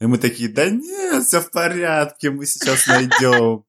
И 0.00 0.06
мы 0.06 0.18
такие, 0.18 0.48
да 0.48 0.68
нет, 0.70 1.24
все 1.24 1.40
в 1.40 1.50
порядке, 1.50 2.30
мы 2.30 2.46
сейчас 2.46 2.86
найдем. 2.86 3.64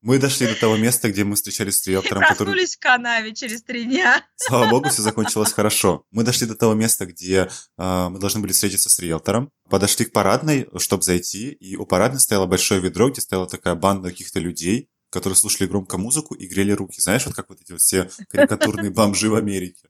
Мы 0.00 0.18
дошли 0.18 0.46
до 0.46 0.54
того 0.54 0.76
места, 0.76 1.10
где 1.10 1.24
мы 1.24 1.34
встречались 1.34 1.78
с 1.78 1.86
риэлтором, 1.86 2.22
который... 2.22 2.48
Проснулись 2.48 2.76
в 2.76 2.78
канаве 2.78 3.34
через 3.34 3.62
три 3.62 3.84
дня. 3.84 4.24
Слава 4.36 4.70
богу, 4.70 4.88
все 4.90 5.02
закончилось 5.02 5.52
хорошо. 5.52 6.04
Мы 6.12 6.22
дошли 6.22 6.46
до 6.46 6.54
того 6.54 6.74
места, 6.74 7.04
где 7.06 7.48
э, 7.76 8.08
мы 8.08 8.18
должны 8.20 8.40
были 8.40 8.52
встретиться 8.52 8.90
с 8.90 8.98
риэлтором. 9.00 9.50
Подошли 9.68 10.04
к 10.04 10.12
парадной, 10.12 10.68
чтобы 10.76 11.02
зайти, 11.02 11.50
и 11.50 11.74
у 11.76 11.84
парадной 11.84 12.20
стояло 12.20 12.46
большое 12.46 12.80
ведро, 12.80 13.10
где 13.10 13.20
стояла 13.20 13.48
такая 13.48 13.74
банда 13.74 14.10
каких-то 14.10 14.38
людей, 14.38 14.88
которые 15.10 15.36
слушали 15.36 15.66
громко 15.66 15.98
музыку 15.98 16.34
и 16.34 16.46
грели 16.46 16.72
руки. 16.72 17.00
Знаешь, 17.00 17.26
вот 17.26 17.34
как 17.34 17.48
вот 17.48 17.60
эти 17.60 17.72
вот 17.72 17.80
все 17.80 18.08
карикатурные 18.28 18.90
бомжи 18.90 19.28
в 19.28 19.34
Америке. 19.34 19.88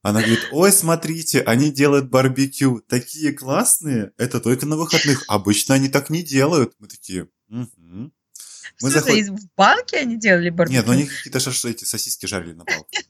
Она 0.00 0.20
говорит, 0.20 0.48
ой, 0.52 0.70
смотрите, 0.70 1.40
они 1.40 1.70
делают 1.70 2.10
барбекю, 2.10 2.82
такие 2.88 3.32
классные, 3.32 4.12
это 4.18 4.38
только 4.38 4.66
на 4.66 4.76
выходных, 4.76 5.24
обычно 5.28 5.76
они 5.76 5.88
так 5.88 6.10
не 6.10 6.22
делают. 6.22 6.74
Мы 6.78 6.88
такие, 6.88 7.28
угу. 7.48 8.12
Мы 8.82 8.90
в 8.90 8.92
заход... 8.92 9.14
в 9.14 9.48
банке 9.56 9.98
они 9.98 10.16
делали 10.16 10.50
барбекю? 10.50 10.76
Нет, 10.76 10.86
ну 10.86 10.92
они 10.92 11.04
какие-то 11.04 11.40
шаш... 11.40 11.64
эти 11.64 11.84
сосиски 11.84 12.26
жарили 12.26 12.52
на 12.52 12.64
палке. 12.64 13.04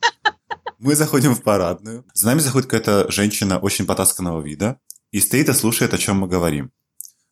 Мы 0.78 0.94
заходим 0.94 1.34
в 1.34 1.42
парадную. 1.42 2.04
За 2.12 2.26
нами 2.26 2.40
заходит 2.40 2.68
какая-то 2.68 3.10
женщина 3.10 3.58
очень 3.58 3.86
потасканного 3.86 4.42
вида 4.42 4.78
и 5.12 5.20
стоит 5.20 5.48
и 5.48 5.52
слушает, 5.52 5.94
о 5.94 5.98
чем 5.98 6.18
мы 6.18 6.28
говорим. 6.28 6.72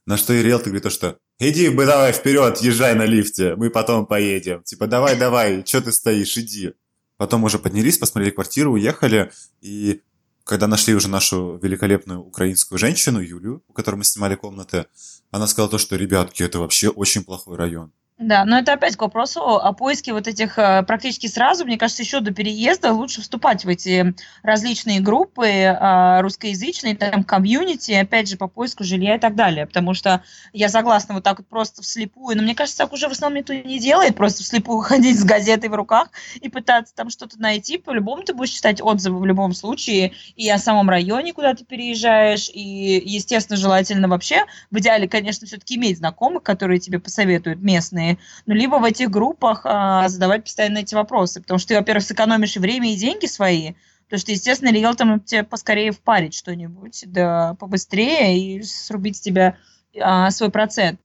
На 0.07 0.17
что 0.17 0.33
и 0.33 0.43
риэлтор 0.43 0.69
говорит 0.69 0.83
то, 0.83 0.91
что 0.91 1.19
иди 1.39 1.69
бы 1.69 1.87
давай 1.87 2.13
вперед, 2.13 2.59
езжай 2.59 2.95
на 2.95 3.05
лифте, 3.05 3.55
мы 3.57 3.71
потом 3.71 4.07
поедем. 4.07 4.63
Типа 4.63 4.87
давай, 4.87 5.17
давай, 5.17 5.65
что 5.67 5.81
ты 5.81 5.93
стоишь, 5.93 6.37
иди. 6.39 6.73
Потом 7.19 7.45
уже 7.45 7.59
поднялись, 7.59 7.99
посмотрели 7.99 8.31
квартиру, 8.31 8.73
уехали, 8.73 9.31
и 9.61 10.03
когда 10.45 10.67
нашли 10.67 10.95
уже 10.95 11.09
нашу 11.09 11.59
великолепную 11.63 12.21
украинскую 12.21 12.79
женщину, 12.79 13.21
Юлю, 13.21 13.63
у 13.69 13.73
которой 13.73 13.97
мы 13.97 14.05
снимали 14.05 14.35
комнаты, 14.35 14.87
она 15.31 15.47
сказала 15.47 15.71
то, 15.71 15.79
что, 15.79 15.97
ребятки, 15.97 16.43
это 16.43 16.59
вообще 16.59 16.89
очень 16.89 17.23
плохой 17.23 17.57
район. 17.57 17.93
Да, 18.23 18.45
но 18.45 18.59
это 18.59 18.75
опять 18.75 18.95
к 18.95 19.03
вопросу 19.03 19.41
о 19.41 19.73
поиске 19.73 20.13
вот 20.13 20.29
этих 20.29 20.57
э, 20.57 20.85
практически 20.85 21.27
сразу, 21.27 21.65
мне 21.65 21.77
кажется, 21.77 22.05
еще 22.05 22.21
до 22.21 22.33
переезда 22.33 22.93
лучше 22.93 23.21
вступать 23.21 23.65
в 23.65 23.69
эти 23.69 24.15
различные 24.45 25.01
группы 25.01 25.49
э, 25.49 26.21
русскоязычные, 26.21 26.97
там, 26.97 27.25
комьюнити, 27.25 27.91
опять 27.91 28.29
же, 28.29 28.37
по 28.37 28.47
поиску 28.47 28.85
жилья 28.85 29.17
и 29.17 29.19
так 29.19 29.35
далее, 29.35 29.67
потому 29.67 29.93
что 29.95 30.23
я 30.53 30.69
согласна 30.69 31.15
вот 31.15 31.25
так 31.25 31.39
вот 31.39 31.49
просто 31.49 31.83
вслепую, 31.83 32.37
но 32.37 32.45
мне 32.45 32.55
кажется, 32.55 32.79
так 32.79 32.93
уже 32.93 33.09
в 33.09 33.13
основном 33.13 33.41
никто 33.41 33.55
не 33.55 33.81
делает, 33.81 34.15
просто 34.15 34.45
вслепую 34.45 34.79
ходить 34.83 35.19
с 35.19 35.25
газетой 35.25 35.69
в 35.69 35.75
руках 35.75 36.11
и 36.41 36.49
пытаться 36.49 36.95
там 36.95 37.11
что-то 37.11 37.41
найти, 37.41 37.77
по-любому 37.77 38.23
ты 38.23 38.35
будешь 38.35 38.51
читать 38.51 38.81
отзывы 38.81 39.19
в 39.19 39.27
любом 39.27 39.53
случае 39.53 40.13
и 40.37 40.49
о 40.49 40.59
самом 40.59 40.89
районе, 40.89 41.33
куда 41.33 41.55
ты 41.55 41.65
переезжаешь, 41.65 42.49
и, 42.55 43.03
естественно, 43.05 43.57
желательно 43.57 44.07
вообще, 44.07 44.45
в 44.71 44.79
идеале, 44.79 45.09
конечно, 45.09 45.45
все-таки 45.45 45.75
иметь 45.75 45.99
знакомых, 45.99 46.45
которые 46.45 46.79
тебе 46.79 47.01
посоветуют 47.01 47.61
местные, 47.61 48.12
ну, 48.47 48.55
либо 48.55 48.77
в 48.77 48.85
этих 48.85 49.11
группах 49.11 49.63
а, 49.65 50.09
задавать 50.09 50.45
постоянно 50.45 50.79
эти 50.79 50.95
вопросы, 50.95 51.41
потому 51.41 51.59
что 51.59 51.69
ты, 51.69 51.75
во-первых, 51.77 52.05
сэкономишь 52.05 52.57
время, 52.57 52.93
и 52.93 52.97
деньги 52.97 53.27
свои, 53.27 53.75
потому 54.05 54.21
что, 54.21 54.33
естественно, 54.33 54.73
риэлторам 54.73 55.21
тебе 55.21 55.43
поскорее 55.43 55.93
впарить 55.93 56.35
что-нибудь, 56.35 57.05
да 57.07 57.55
побыстрее 57.55 58.39
и 58.39 58.63
срубить 58.63 59.17
с 59.17 59.21
тебя 59.21 59.57
а, 60.01 60.31
свой 60.31 60.51
процент. 60.51 61.01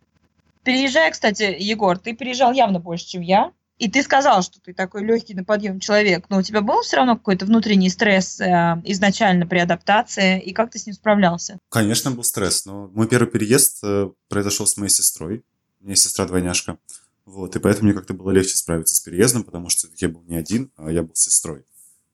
Переезжая, 0.64 1.12
кстати, 1.12 1.56
Егор, 1.58 1.98
ты 1.98 2.14
переезжал 2.14 2.52
явно 2.52 2.80
больше, 2.80 3.08
чем 3.08 3.22
я, 3.22 3.52
и 3.78 3.90
ты 3.90 4.02
сказал, 4.02 4.42
что 4.42 4.60
ты 4.60 4.74
такой 4.74 5.04
легкий 5.04 5.36
на 5.36 5.44
подъем 5.44 5.80
человек, 5.80 6.26
но 6.30 6.40
у 6.40 6.42
тебя 6.42 6.62
был 6.62 6.82
все 6.82 6.98
равно 6.98 7.16
какой-то 7.16 7.46
внутренний 7.46 7.90
стресс 7.90 8.40
э, 8.42 8.82
изначально 8.86 9.46
при 9.46 9.60
адаптации, 9.60 10.42
и 10.42 10.52
как 10.52 10.72
ты 10.72 10.80
с 10.80 10.88
ним 10.88 10.96
справлялся? 10.96 11.60
Конечно, 11.70 12.12
был 12.12 12.24
стресс, 12.24 12.66
но 12.66 12.88
мой 12.88 13.08
первый 13.08 13.30
переезд 13.30 13.84
э, 13.84 14.10
произошел 14.30 14.66
с 14.66 14.78
моей 14.78 14.90
сестрой. 14.90 15.44
Меня 15.88 15.96
сестра-двойняшка. 15.96 16.78
Вот, 17.26 17.56
и 17.56 17.60
поэтому 17.60 17.86
мне 17.88 17.98
как-то 17.98 18.14
было 18.14 18.30
легче 18.32 18.58
справиться 18.58 18.94
с 18.94 19.00
переездом, 19.00 19.46
потому 19.46 19.70
что 19.70 19.88
я 19.96 20.10
был 20.10 20.22
не 20.28 20.36
один, 20.36 20.70
а 20.76 20.92
я 20.92 21.02
был 21.02 21.16
с 21.16 21.22
сестрой. 21.22 21.64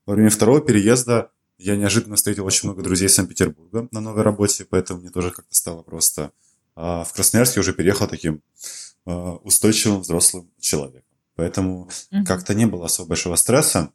Во 0.06 0.14
время 0.14 0.30
второго 0.30 0.62
переезда 0.62 1.32
я 1.58 1.76
неожиданно 1.76 2.16
встретил 2.16 2.46
очень 2.46 2.70
много 2.70 2.84
друзей 2.84 3.08
из 3.08 3.16
Санкт-Петербурга 3.16 3.88
на 3.90 4.00
новой 4.00 4.22
работе, 4.22 4.64
поэтому 4.64 5.00
мне 5.00 5.10
тоже 5.10 5.32
как-то 5.32 5.56
стало 5.56 5.82
просто... 5.82 6.32
А 6.76 7.04
в 7.04 7.14
Красноярск 7.14 7.56
я 7.56 7.62
уже 7.62 7.74
переехал 7.74 8.08
таким 8.08 8.42
а, 9.06 9.38
устойчивым 9.38 10.02
взрослым 10.02 10.52
человеком. 10.60 11.10
Поэтому 11.36 11.90
mm-hmm. 12.12 12.26
как-то 12.26 12.54
не 12.54 12.68
было 12.68 12.86
особо 12.86 13.10
большого 13.10 13.36
стресса. 13.38 13.92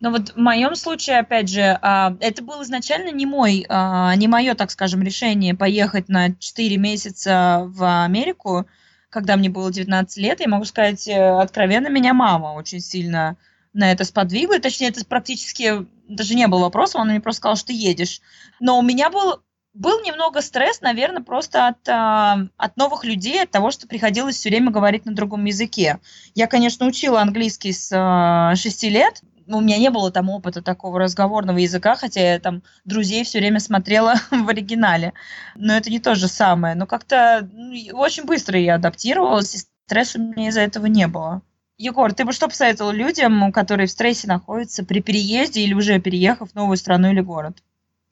Но 0.00 0.10
вот 0.10 0.30
в 0.30 0.36
моем 0.36 0.74
случае, 0.76 1.18
опять 1.18 1.48
же, 1.48 1.78
а, 1.82 2.16
это 2.20 2.42
было 2.42 2.62
изначально 2.62 3.10
не 3.10 3.26
мой, 3.26 3.64
а, 3.68 4.14
не 4.16 4.28
мое, 4.28 4.54
так 4.54 4.70
скажем, 4.70 5.02
решение 5.02 5.54
поехать 5.54 6.08
на 6.08 6.34
4 6.34 6.76
месяца 6.76 7.64
в 7.66 8.04
Америку, 8.04 8.66
когда 9.10 9.36
мне 9.36 9.48
было 9.48 9.72
19 9.72 10.16
лет. 10.18 10.40
Я 10.40 10.48
могу 10.48 10.64
сказать, 10.64 11.06
э, 11.08 11.40
откровенно, 11.40 11.88
меня 11.88 12.14
мама 12.14 12.48
очень 12.52 12.80
сильно 12.80 13.36
на 13.72 13.90
это 13.92 14.04
сподвигла. 14.04 14.58
Точнее, 14.58 14.88
это 14.88 15.04
практически 15.04 15.86
даже 16.08 16.34
не 16.34 16.46
был 16.46 16.60
вопросом, 16.60 17.02
она 17.02 17.12
мне 17.12 17.20
просто 17.20 17.40
сказала, 17.40 17.56
что 17.56 17.68
ты 17.68 17.74
едешь. 17.74 18.20
Но 18.60 18.78
у 18.78 18.82
меня 18.82 19.10
был 19.10 19.42
был 19.74 20.00
немного 20.00 20.40
стресс, 20.42 20.80
наверное, 20.80 21.22
просто 21.22 21.68
от, 21.68 21.86
э, 21.86 22.48
от 22.56 22.76
новых 22.76 23.04
людей, 23.04 23.42
от 23.42 23.50
того, 23.50 23.70
что 23.70 23.86
приходилось 23.86 24.36
все 24.36 24.48
время 24.48 24.72
говорить 24.72 25.06
на 25.06 25.14
другом 25.14 25.44
языке. 25.44 26.00
Я, 26.34 26.48
конечно, 26.48 26.86
учила 26.86 27.20
английский 27.20 27.72
с 27.72 27.92
э, 27.92 28.56
6 28.56 28.82
лет, 28.84 29.22
у 29.56 29.60
меня 29.62 29.78
не 29.78 29.90
было 29.90 30.10
там 30.10 30.28
опыта 30.28 30.60
такого 30.60 31.00
разговорного 31.00 31.56
языка, 31.58 31.96
хотя 31.96 32.34
я 32.34 32.38
там 32.38 32.62
друзей 32.84 33.24
все 33.24 33.38
время 33.38 33.60
смотрела 33.60 34.16
в 34.30 34.48
оригинале. 34.48 35.14
Но 35.56 35.74
это 35.74 35.90
не 35.90 35.98
то 35.98 36.14
же 36.14 36.28
самое. 36.28 36.74
Но 36.74 36.86
как-то 36.86 37.48
ну, 37.50 37.74
очень 37.94 38.24
быстро 38.24 38.58
я 38.58 38.74
адаптировалась, 38.74 39.54
и 39.54 39.58
стресса 39.86 40.18
у 40.18 40.22
меня 40.22 40.48
из-за 40.48 40.60
этого 40.60 40.86
не 40.86 41.06
было. 41.06 41.42
Егор, 41.78 42.12
ты 42.12 42.24
бы 42.24 42.32
что 42.32 42.48
посоветовал 42.48 42.92
людям, 42.92 43.52
которые 43.52 43.86
в 43.86 43.90
стрессе 43.90 44.26
находятся 44.26 44.84
при 44.84 45.00
переезде 45.00 45.62
или 45.62 45.74
уже 45.74 46.00
переехав 46.00 46.50
в 46.50 46.54
новую 46.54 46.76
страну 46.76 47.10
или 47.10 47.20
город? 47.20 47.62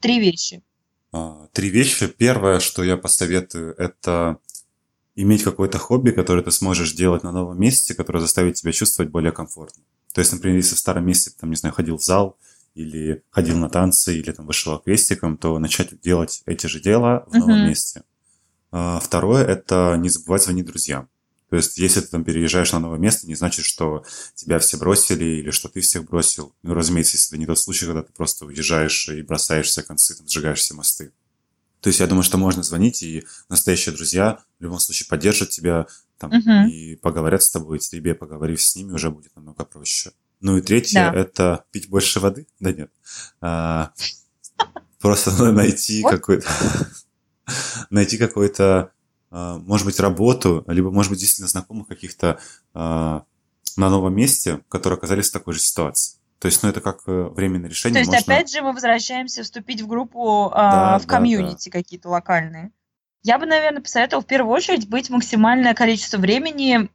Три 0.01 0.20
вещи. 0.20 0.62
А, 1.12 1.49
три 1.53 1.68
вещи. 1.68 2.07
Первое, 2.07 2.61
что 2.61 2.85
я 2.85 2.96
посоветую, 2.96 3.75
это 3.77 4.38
иметь 5.16 5.42
какое-то 5.42 5.79
хобби, 5.79 6.12
которое 6.12 6.42
ты 6.42 6.53
сможешь 6.53 6.92
делать 6.92 7.25
на 7.25 7.33
новом 7.33 7.59
месте, 7.59 7.94
которое 7.94 8.20
заставит 8.20 8.55
тебя 8.55 8.72
чувствовать 8.72 9.11
более 9.11 9.33
комфортно. 9.33 9.83
То 10.16 10.20
есть, 10.20 10.33
например, 10.33 10.57
если 10.57 10.74
в 10.74 10.79
старом 10.79 11.05
месте, 11.05 11.31
там, 11.38 11.50
не 11.50 11.57
знаю, 11.57 11.74
ходил 11.74 11.98
в 11.98 12.02
зал, 12.02 12.38
или 12.74 13.22
ходил 13.29 13.59
на 13.59 13.68
танцы, 13.68 14.16
или 14.18 14.33
там 14.33 14.46
вышел 14.46 14.72
аквестиком, 14.72 15.37
то 15.37 15.59
начать 15.59 16.00
делать 16.00 16.42
эти 16.46 16.68
же 16.68 16.81
дела 16.81 17.26
в 17.26 17.37
новом 17.37 17.57
uh-huh. 17.57 17.68
месте. 17.68 18.02
А, 18.72 18.98
второе– 18.98 19.44
это 19.46 19.94
не 19.98 20.09
забывать 20.09 20.42
звонить 20.42 20.64
друзьям. 20.64 21.11
То 21.50 21.57
есть, 21.57 21.76
если 21.76 22.00
ты 22.00 22.07
там 22.07 22.24
переезжаешь 22.24 22.72
на 22.72 22.79
новое 22.79 22.98
место, 22.98 23.26
не 23.26 23.35
значит, 23.35 23.66
что 23.66 24.05
тебя 24.35 24.59
все 24.59 24.79
бросили 24.79 25.26
или 25.26 25.50
что 25.50 25.68
ты 25.68 25.83
всех 25.83 26.07
бросил. 26.07 26.55
Ну, 26.62 26.72
разумеется, 26.72 27.18
если 27.18 27.33
это 27.33 27.37
не 27.37 27.44
тот 27.44 27.59
случай, 27.59 27.85
когда 27.85 28.02
ты 28.02 28.11
просто 28.14 28.46
уезжаешь 28.46 29.11
и 29.11 29.20
бросаешь 29.20 29.66
все 29.66 29.83
концы, 29.83 30.14
там, 30.14 30.26
сжигаешь 30.26 30.61
все 30.61 30.72
мосты. 30.72 31.12
То 31.83 31.88
есть 31.88 32.00
я 32.00 32.07
думаю, 32.07 32.22
что 32.22 32.38
можно 32.38 32.62
звонить, 32.62 33.02
и 33.02 33.26
настоящие 33.50 33.94
друзья 33.94 34.38
в 34.59 34.62
любом 34.62 34.79
случае 34.79 35.09
поддержат 35.09 35.50
тебя 35.50 35.87
там, 36.18 36.31
угу. 36.31 36.68
и 36.70 36.96
поговорят 36.96 37.42
с 37.42 37.50
тобой, 37.50 37.79
и 37.79 37.81
тебе, 37.81 38.14
поговорив 38.14 38.61
с 38.61 38.76
ними, 38.76 38.92
уже 38.92 39.11
будет 39.11 39.35
намного 39.37 39.64
проще. 39.64 40.12
Ну 40.40 40.57
и 40.57 40.62
третье 40.62 41.11
да. 41.12 41.18
это 41.18 41.64
пить 41.70 41.88
больше 41.88 42.20
воды. 42.20 42.46
Да 42.61 42.72
нет. 42.72 42.90
А, 43.40 43.92
просто 45.00 45.52
найти 45.52 46.02
какой-то 46.02 46.48
найти 47.90 48.18
какой-то, 48.18 48.92
а, 49.31 49.59
может 49.59 49.87
быть, 49.87 50.00
работу, 50.00 50.64
либо, 50.66 50.90
может 50.90 51.11
быть, 51.11 51.20
действительно 51.20 51.48
знакомых 51.48 51.88
каких-то 51.88 52.38
а, 52.74 53.24
на 53.76 53.90
новом 53.90 54.14
месте, 54.14 54.62
которые 54.68 54.96
оказались 54.96 55.31
в 55.31 55.33
такой 55.33 55.55
же 55.55 55.61
ситуации. 55.61 56.18
То 56.38 56.46
есть, 56.46 56.62
ну, 56.62 56.68
это 56.68 56.83
как 56.83 57.00
э, 57.07 57.29
временное 57.35 57.70
решение. 57.70 57.94
То 57.94 57.98
есть, 58.00 58.11
можно... 58.11 58.35
опять 58.35 58.52
же, 58.52 58.61
мы 58.61 58.72
возвращаемся 58.74 59.42
вступить 59.42 59.81
в 59.81 59.87
группу, 59.87 60.50
да, 60.55 60.98
в 60.98 61.07
комьюнити 61.07 61.70
да. 61.70 61.79
какие-то 61.79 62.11
локальные. 62.11 62.72
Я 63.27 63.41
бы, 63.41 63.47
наверное, 63.47 63.83
посоветовал 63.83 64.23
в 64.23 64.27
первую 64.27 64.55
очередь 64.55 64.89
быть 64.89 65.11
максимальное 65.11 65.75
количество 65.75 66.17
времени 66.17 66.89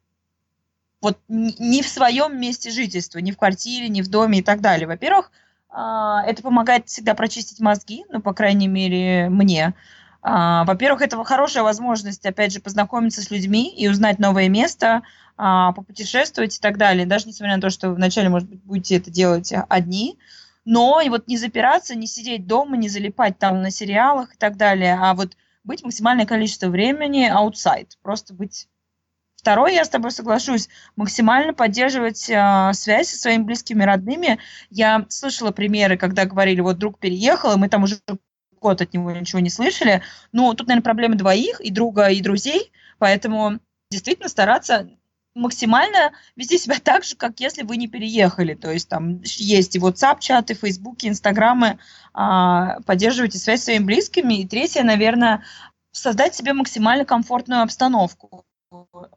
вот 1.02 1.20
не 1.28 1.82
в 1.82 1.89
своем 1.89 2.39
месте 2.39 2.72
жительства, 2.72 3.20
не 3.20 3.34
в 3.34 3.38
квартире, 3.38 3.89
не 3.89 4.02
в 4.02 4.08
доме 4.08 4.39
и 4.39 4.41
так 4.41 4.62
далее. 4.62 4.88
Во-первых, 4.88 5.30
а, 5.67 6.24
это 6.26 6.41
помогает 6.41 6.88
всегда 6.88 7.15
прочистить 7.15 7.60
мозги, 7.60 8.06
ну, 8.08 8.22
по 8.22 8.34
крайней 8.34 8.70
мере, 8.70 9.28
мне. 9.28 9.74
А, 10.22 10.63
во-первых, 10.63 11.02
это 11.02 11.22
хорошая 11.26 11.63
возможность, 11.63 12.26
опять 12.26 12.54
же, 12.54 12.62
познакомиться 12.62 13.22
с 13.22 13.30
людьми 13.30 13.70
и 13.70 13.89
узнать 13.89 14.17
новое 14.17 14.48
место, 14.48 15.02
а, 15.36 15.74
попутешествовать 15.74 16.56
и 16.56 16.62
так 16.62 16.78
далее. 16.78 17.06
Даже 17.06 17.28
несмотря 17.28 17.58
на 17.58 17.62
то, 17.62 17.70
что 17.70 17.89
вначале, 17.89 18.30
может 18.30 18.48
быть, 18.48 18.63
будете 18.63 18.96
это 18.96 19.12
делать 19.12 19.52
одни, 19.67 20.17
но 20.63 21.02
и 21.02 21.10
вот 21.10 21.28
не 21.28 21.36
запираться, 21.36 21.94
не 21.94 22.08
сидеть 22.08 22.48
дома, 22.48 22.78
не 22.78 22.88
залипать 22.88 23.38
там 23.38 23.62
на 23.62 23.70
сериалах 23.70 24.34
и 24.34 24.38
так 24.38 24.56
далее, 24.56 24.98
а 24.98 25.13
вот 25.13 25.36
быть 25.63 25.84
максимальное 25.84 26.26
количество 26.26 26.67
времени 26.67 27.30
outside, 27.32 27.91
просто 28.02 28.34
быть 28.34 28.67
Второе, 29.41 29.71
я 29.71 29.84
с 29.84 29.89
тобой 29.89 30.12
соглашусь, 30.12 30.69
максимально 30.95 31.56
поддерживать 31.56 32.30
э, 32.30 32.71
связь 32.74 33.10
со 33.10 33.17
своими 33.17 33.41
близкими 33.41 33.82
родными. 33.82 34.38
Я 34.69 35.08
слышала 35.10 35.50
примеры, 35.50 35.97
когда 35.97 36.26
говорили, 36.26 36.62
вот 36.62 36.78
друг 36.78 37.00
переехал, 37.00 37.54
и 37.54 37.58
мы 37.58 37.67
там 37.67 37.82
уже 37.82 37.97
год 38.60 38.82
от 38.82 38.93
него 38.93 39.12
ничего 39.12 39.39
не 39.39 39.50
слышали. 39.50 40.04
Ну, 40.32 40.54
тут, 40.54 40.67
наверное, 40.67 40.84
проблема 40.84 41.15
двоих, 41.15 41.60
и 41.60 41.71
друга, 41.71 42.10
и 42.10 42.21
друзей, 42.21 42.71
поэтому 43.00 43.60
действительно 43.89 44.30
стараться 44.30 44.91
максимально 45.36 46.12
вести 46.36 46.58
себя 46.58 46.78
так 46.84 47.04
же, 47.04 47.15
как 47.15 47.39
если 47.39 47.63
вы 47.63 47.78
не 47.78 47.88
переехали. 47.88 48.54
То 48.54 48.72
есть 48.72 48.89
там 48.89 49.22
есть 49.24 49.76
и 49.76 49.80
WhatsApp-чаты, 49.80 50.54
Facebook, 50.54 50.98
Инстаграмы, 51.02 51.80
а, 52.13 52.80
поддерживайте 52.82 53.38
связь 53.38 53.62
с 53.62 53.65
своими 53.65 53.84
близкими. 53.84 54.36
И 54.36 54.48
третье, 54.48 54.84
наверное, 54.84 55.44
создать 55.91 56.36
себе 56.36 56.54
максимально 56.54 57.06
комфортную 57.06 57.63
обстановку. 57.63 58.46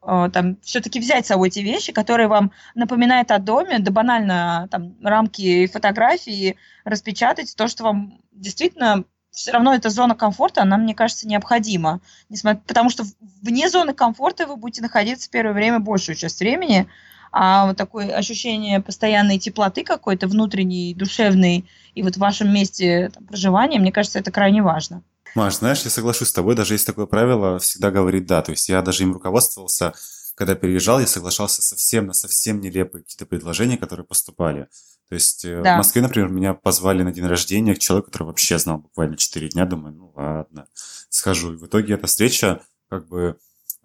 А, 0.01 0.29
там 0.29 0.57
все-таки 0.61 0.99
взять 0.99 1.25
с 1.25 1.29
собой 1.29 1.47
эти 1.47 1.59
вещи, 1.59 1.93
которые 1.93 2.27
вам 2.27 2.51
напоминают 2.75 3.31
о 3.31 3.39
доме, 3.39 3.79
да 3.79 3.91
банально 3.91 4.67
там 4.69 4.95
рамки 5.01 5.41
и 5.41 5.67
фотографии, 5.67 6.57
распечатать 6.83 7.55
то, 7.55 7.67
что 7.67 7.83
вам 7.83 8.19
действительно 8.31 9.05
все 9.35 9.51
равно 9.51 9.75
эта 9.75 9.89
зона 9.89 10.15
комфорта, 10.15 10.61
она, 10.61 10.77
мне 10.77 10.95
кажется, 10.95 11.27
необходима. 11.27 11.99
Несмотря, 12.29 12.61
потому 12.65 12.89
что 12.89 13.03
вне 13.41 13.69
зоны 13.69 13.93
комфорта 13.93 14.47
вы 14.47 14.55
будете 14.55 14.81
находиться 14.81 15.29
первое 15.29 15.53
время 15.53 15.79
большую 15.79 16.15
часть 16.15 16.39
времени, 16.39 16.87
а 17.31 17.67
вот 17.67 17.77
такое 17.77 18.15
ощущение 18.15 18.79
постоянной 18.79 19.37
теплоты 19.37 19.83
какой-то 19.83 20.27
внутренней, 20.27 20.95
душевной, 20.95 21.65
и 21.93 22.01
вот 22.01 22.15
в 22.15 22.19
вашем 22.19 22.51
месте 22.53 23.11
там, 23.13 23.25
проживания, 23.25 23.77
мне 23.77 23.91
кажется, 23.91 24.19
это 24.19 24.31
крайне 24.31 24.63
важно. 24.63 25.03
Маш, 25.35 25.57
знаешь, 25.57 25.81
я 25.83 25.89
соглашусь 25.89 26.29
с 26.29 26.33
тобой, 26.33 26.55
даже 26.55 26.75
есть 26.75 26.87
такое 26.87 27.07
правило 27.07 27.59
всегда 27.59 27.91
говорить 27.91 28.25
«да». 28.25 28.41
То 28.41 28.51
есть 28.51 28.69
я 28.69 28.81
даже 28.81 29.03
им 29.03 29.11
руководствовался, 29.11 29.93
когда 30.33 30.55
переезжал, 30.55 31.01
я 31.01 31.07
соглашался 31.07 31.61
совсем 31.61 32.07
на 32.07 32.13
совсем 32.13 32.61
нелепые 32.61 33.03
какие-то 33.03 33.25
предложения, 33.25 33.77
которые 33.77 34.05
поступали. 34.05 34.69
То 35.09 35.15
есть 35.15 35.45
э, 35.45 35.61
да. 35.61 35.75
в 35.75 35.77
Москве, 35.77 36.01
например, 36.01 36.29
меня 36.29 36.53
позвали 36.53 37.03
на 37.03 37.11
день 37.11 37.25
рождения 37.25 37.75
к 37.75 37.79
человеку, 37.79 38.07
который 38.07 38.23
вообще 38.23 38.57
знал 38.57 38.79
буквально 38.79 39.17
4 39.17 39.49
дня. 39.49 39.65
Думаю, 39.65 39.93
ну 39.93 40.11
ладно, 40.15 40.67
схожу. 41.09 41.53
И 41.53 41.57
в 41.57 41.65
итоге 41.65 41.93
эта 41.93 42.07
встреча 42.07 42.61
как 42.89 43.07
бы 43.07 43.37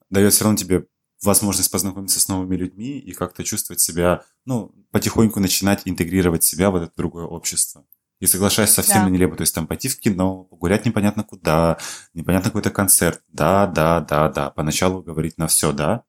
дает 0.08 0.32
все 0.32 0.44
равно 0.44 0.56
тебе 0.56 0.86
возможность 1.22 1.70
познакомиться 1.70 2.20
с 2.20 2.28
новыми 2.28 2.56
людьми 2.56 2.98
и 2.98 3.12
как-то 3.12 3.44
чувствовать 3.44 3.80
себя, 3.80 4.24
ну, 4.46 4.74
потихоньку 4.90 5.38
начинать 5.40 5.82
интегрировать 5.84 6.44
себя 6.44 6.70
в 6.70 6.76
это 6.76 6.90
другое 6.96 7.24
общество. 7.24 7.84
И 8.20 8.26
соглашаясь 8.26 8.70
совсем 8.70 9.04
да. 9.04 9.10
нелепо, 9.10 9.36
то 9.36 9.42
есть 9.42 9.54
там 9.54 9.66
пойти 9.66 9.88
в 9.88 9.98
кино, 9.98 10.44
погулять 10.44 10.84
непонятно 10.84 11.24
куда, 11.24 11.78
непонятно 12.12 12.50
какой-то 12.50 12.70
концерт, 12.70 13.22
да, 13.28 13.66
да, 13.66 14.00
да, 14.00 14.28
да. 14.28 14.50
Поначалу 14.50 15.02
говорить 15.02 15.38
на 15.38 15.46
все 15.46 15.72
да 15.72 16.04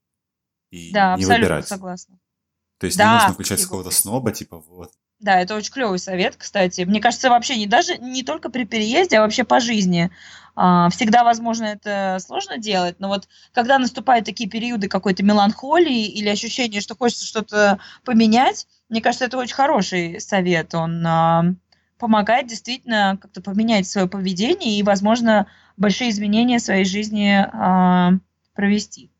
и 0.71 0.91
да, 0.91 1.15
не 1.15 1.24
абсолютно 1.24 1.36
выбирать. 1.36 1.67
согласна. 1.67 2.19
То 2.82 2.88
есть 2.88 2.98
да, 2.98 3.06
не 3.06 3.13
нужно 3.20 3.34
включать 3.36 3.62
какого-то 3.62 3.91
сноба, 3.91 4.32
типа 4.32 4.58
вот. 4.58 4.91
Да, 5.20 5.39
это 5.39 5.56
очень 5.56 5.72
клевый 5.72 6.00
совет, 6.00 6.36
кстати. 6.36 6.82
Мне 6.82 7.00
кажется, 7.00 7.30
вообще 7.30 7.56
не 7.56 7.67
даже 7.67 8.00
не 8.00 8.24
только 8.24 8.50
при 8.50 8.63
переезде, 8.63 9.20
а 9.20 9.22
вообще 9.22 9.44
по 9.44 9.60
жизни. 9.60 10.10
А, 10.56 10.89
всегда, 10.89 11.24
возможно, 11.24 11.65
это 11.65 12.17
сложно 12.20 12.58
делать, 12.58 12.96
но 12.98 13.08
вот 13.08 13.28
когда 13.52 13.78
наступают 13.78 14.26
такие 14.26 14.50
периоды 14.50 14.88
какой-то 14.88 15.24
меланхолии 15.24 16.08
или 16.08 16.28
ощущения, 16.28 16.82
что 16.82 16.96
хочется 16.96 17.28
что-то 17.28 17.78
поменять, 18.04 18.65
мне 18.89 19.00
кажется, 19.00 19.26
это 19.26 19.38
очень 19.38 19.54
хороший 19.54 20.20
совет. 20.20 20.74
Он 20.74 21.06
а, 21.06 21.54
помогает 22.00 22.48
действительно 22.48 23.20
как-то 23.22 23.44
поменять 23.44 23.88
свое 23.88 24.08
поведение 24.08 24.80
и, 24.80 24.82
возможно, 24.82 25.46
большие 25.78 26.10
изменения 26.10 26.58
в 26.58 26.63
своей 26.63 26.86
жизни 26.86 27.46
а, 27.54 28.13
провести. 28.56 29.11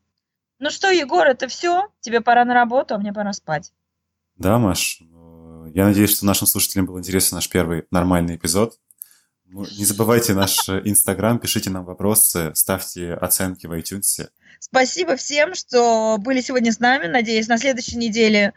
Ну 0.62 0.70
что, 0.70 0.90
Егор, 0.90 1.26
это 1.26 1.48
все? 1.48 1.88
Тебе 2.00 2.20
пора 2.20 2.44
на 2.44 2.54
работу, 2.54 2.94
а 2.94 2.98
мне 2.98 3.12
пора 3.12 3.32
спать. 3.32 3.72
Да, 4.36 4.58
Маш, 4.58 5.02
я 5.74 5.86
надеюсь, 5.86 6.14
что 6.14 6.24
нашим 6.24 6.46
слушателям 6.46 6.86
был 6.86 6.96
интересен 7.00 7.34
наш 7.34 7.48
первый 7.48 7.82
нормальный 7.90 8.36
эпизод. 8.36 8.78
Ну, 9.46 9.66
не 9.76 9.84
забывайте 9.84 10.34
наш 10.34 10.68
э, 10.68 10.80
Инстаграм, 10.84 11.40
пишите 11.40 11.68
нам 11.68 11.84
вопросы, 11.84 12.52
ставьте 12.54 13.14
оценки 13.14 13.66
в 13.66 13.72
iTunes. 13.72 14.28
Спасибо 14.60 15.16
всем, 15.16 15.56
что 15.56 16.16
были 16.18 16.40
сегодня 16.40 16.70
с 16.70 16.78
нами. 16.78 17.08
Надеюсь, 17.08 17.48
на 17.48 17.58
следующей 17.58 17.96
неделе 17.96 18.54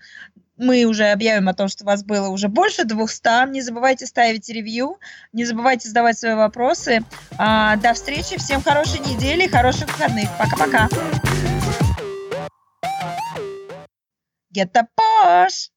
мы 0.57 0.85
уже 0.85 1.05
объявим 1.05 1.49
о 1.49 1.55
том, 1.55 1.69
что 1.69 1.85
вас 1.85 2.03
было 2.03 2.27
уже 2.27 2.49
больше 2.49 2.85
200. 2.85 3.49
Не 3.49 3.61
забывайте 3.61 4.05
ставить 4.05 4.47
ревью, 4.47 4.99
не 5.33 5.43
забывайте 5.43 5.87
задавать 5.87 6.19
свои 6.19 6.35
вопросы. 6.35 7.03
А, 7.39 7.77
до 7.77 7.95
встречи, 7.95 8.37
всем 8.37 8.61
хорошей 8.61 8.99
недели, 8.99 9.47
хороших 9.47 9.87
выходных. 9.87 10.29
Пока-пока. 10.37 10.87
Get 14.53 14.73
the 14.73 14.87
posh! 14.97 15.69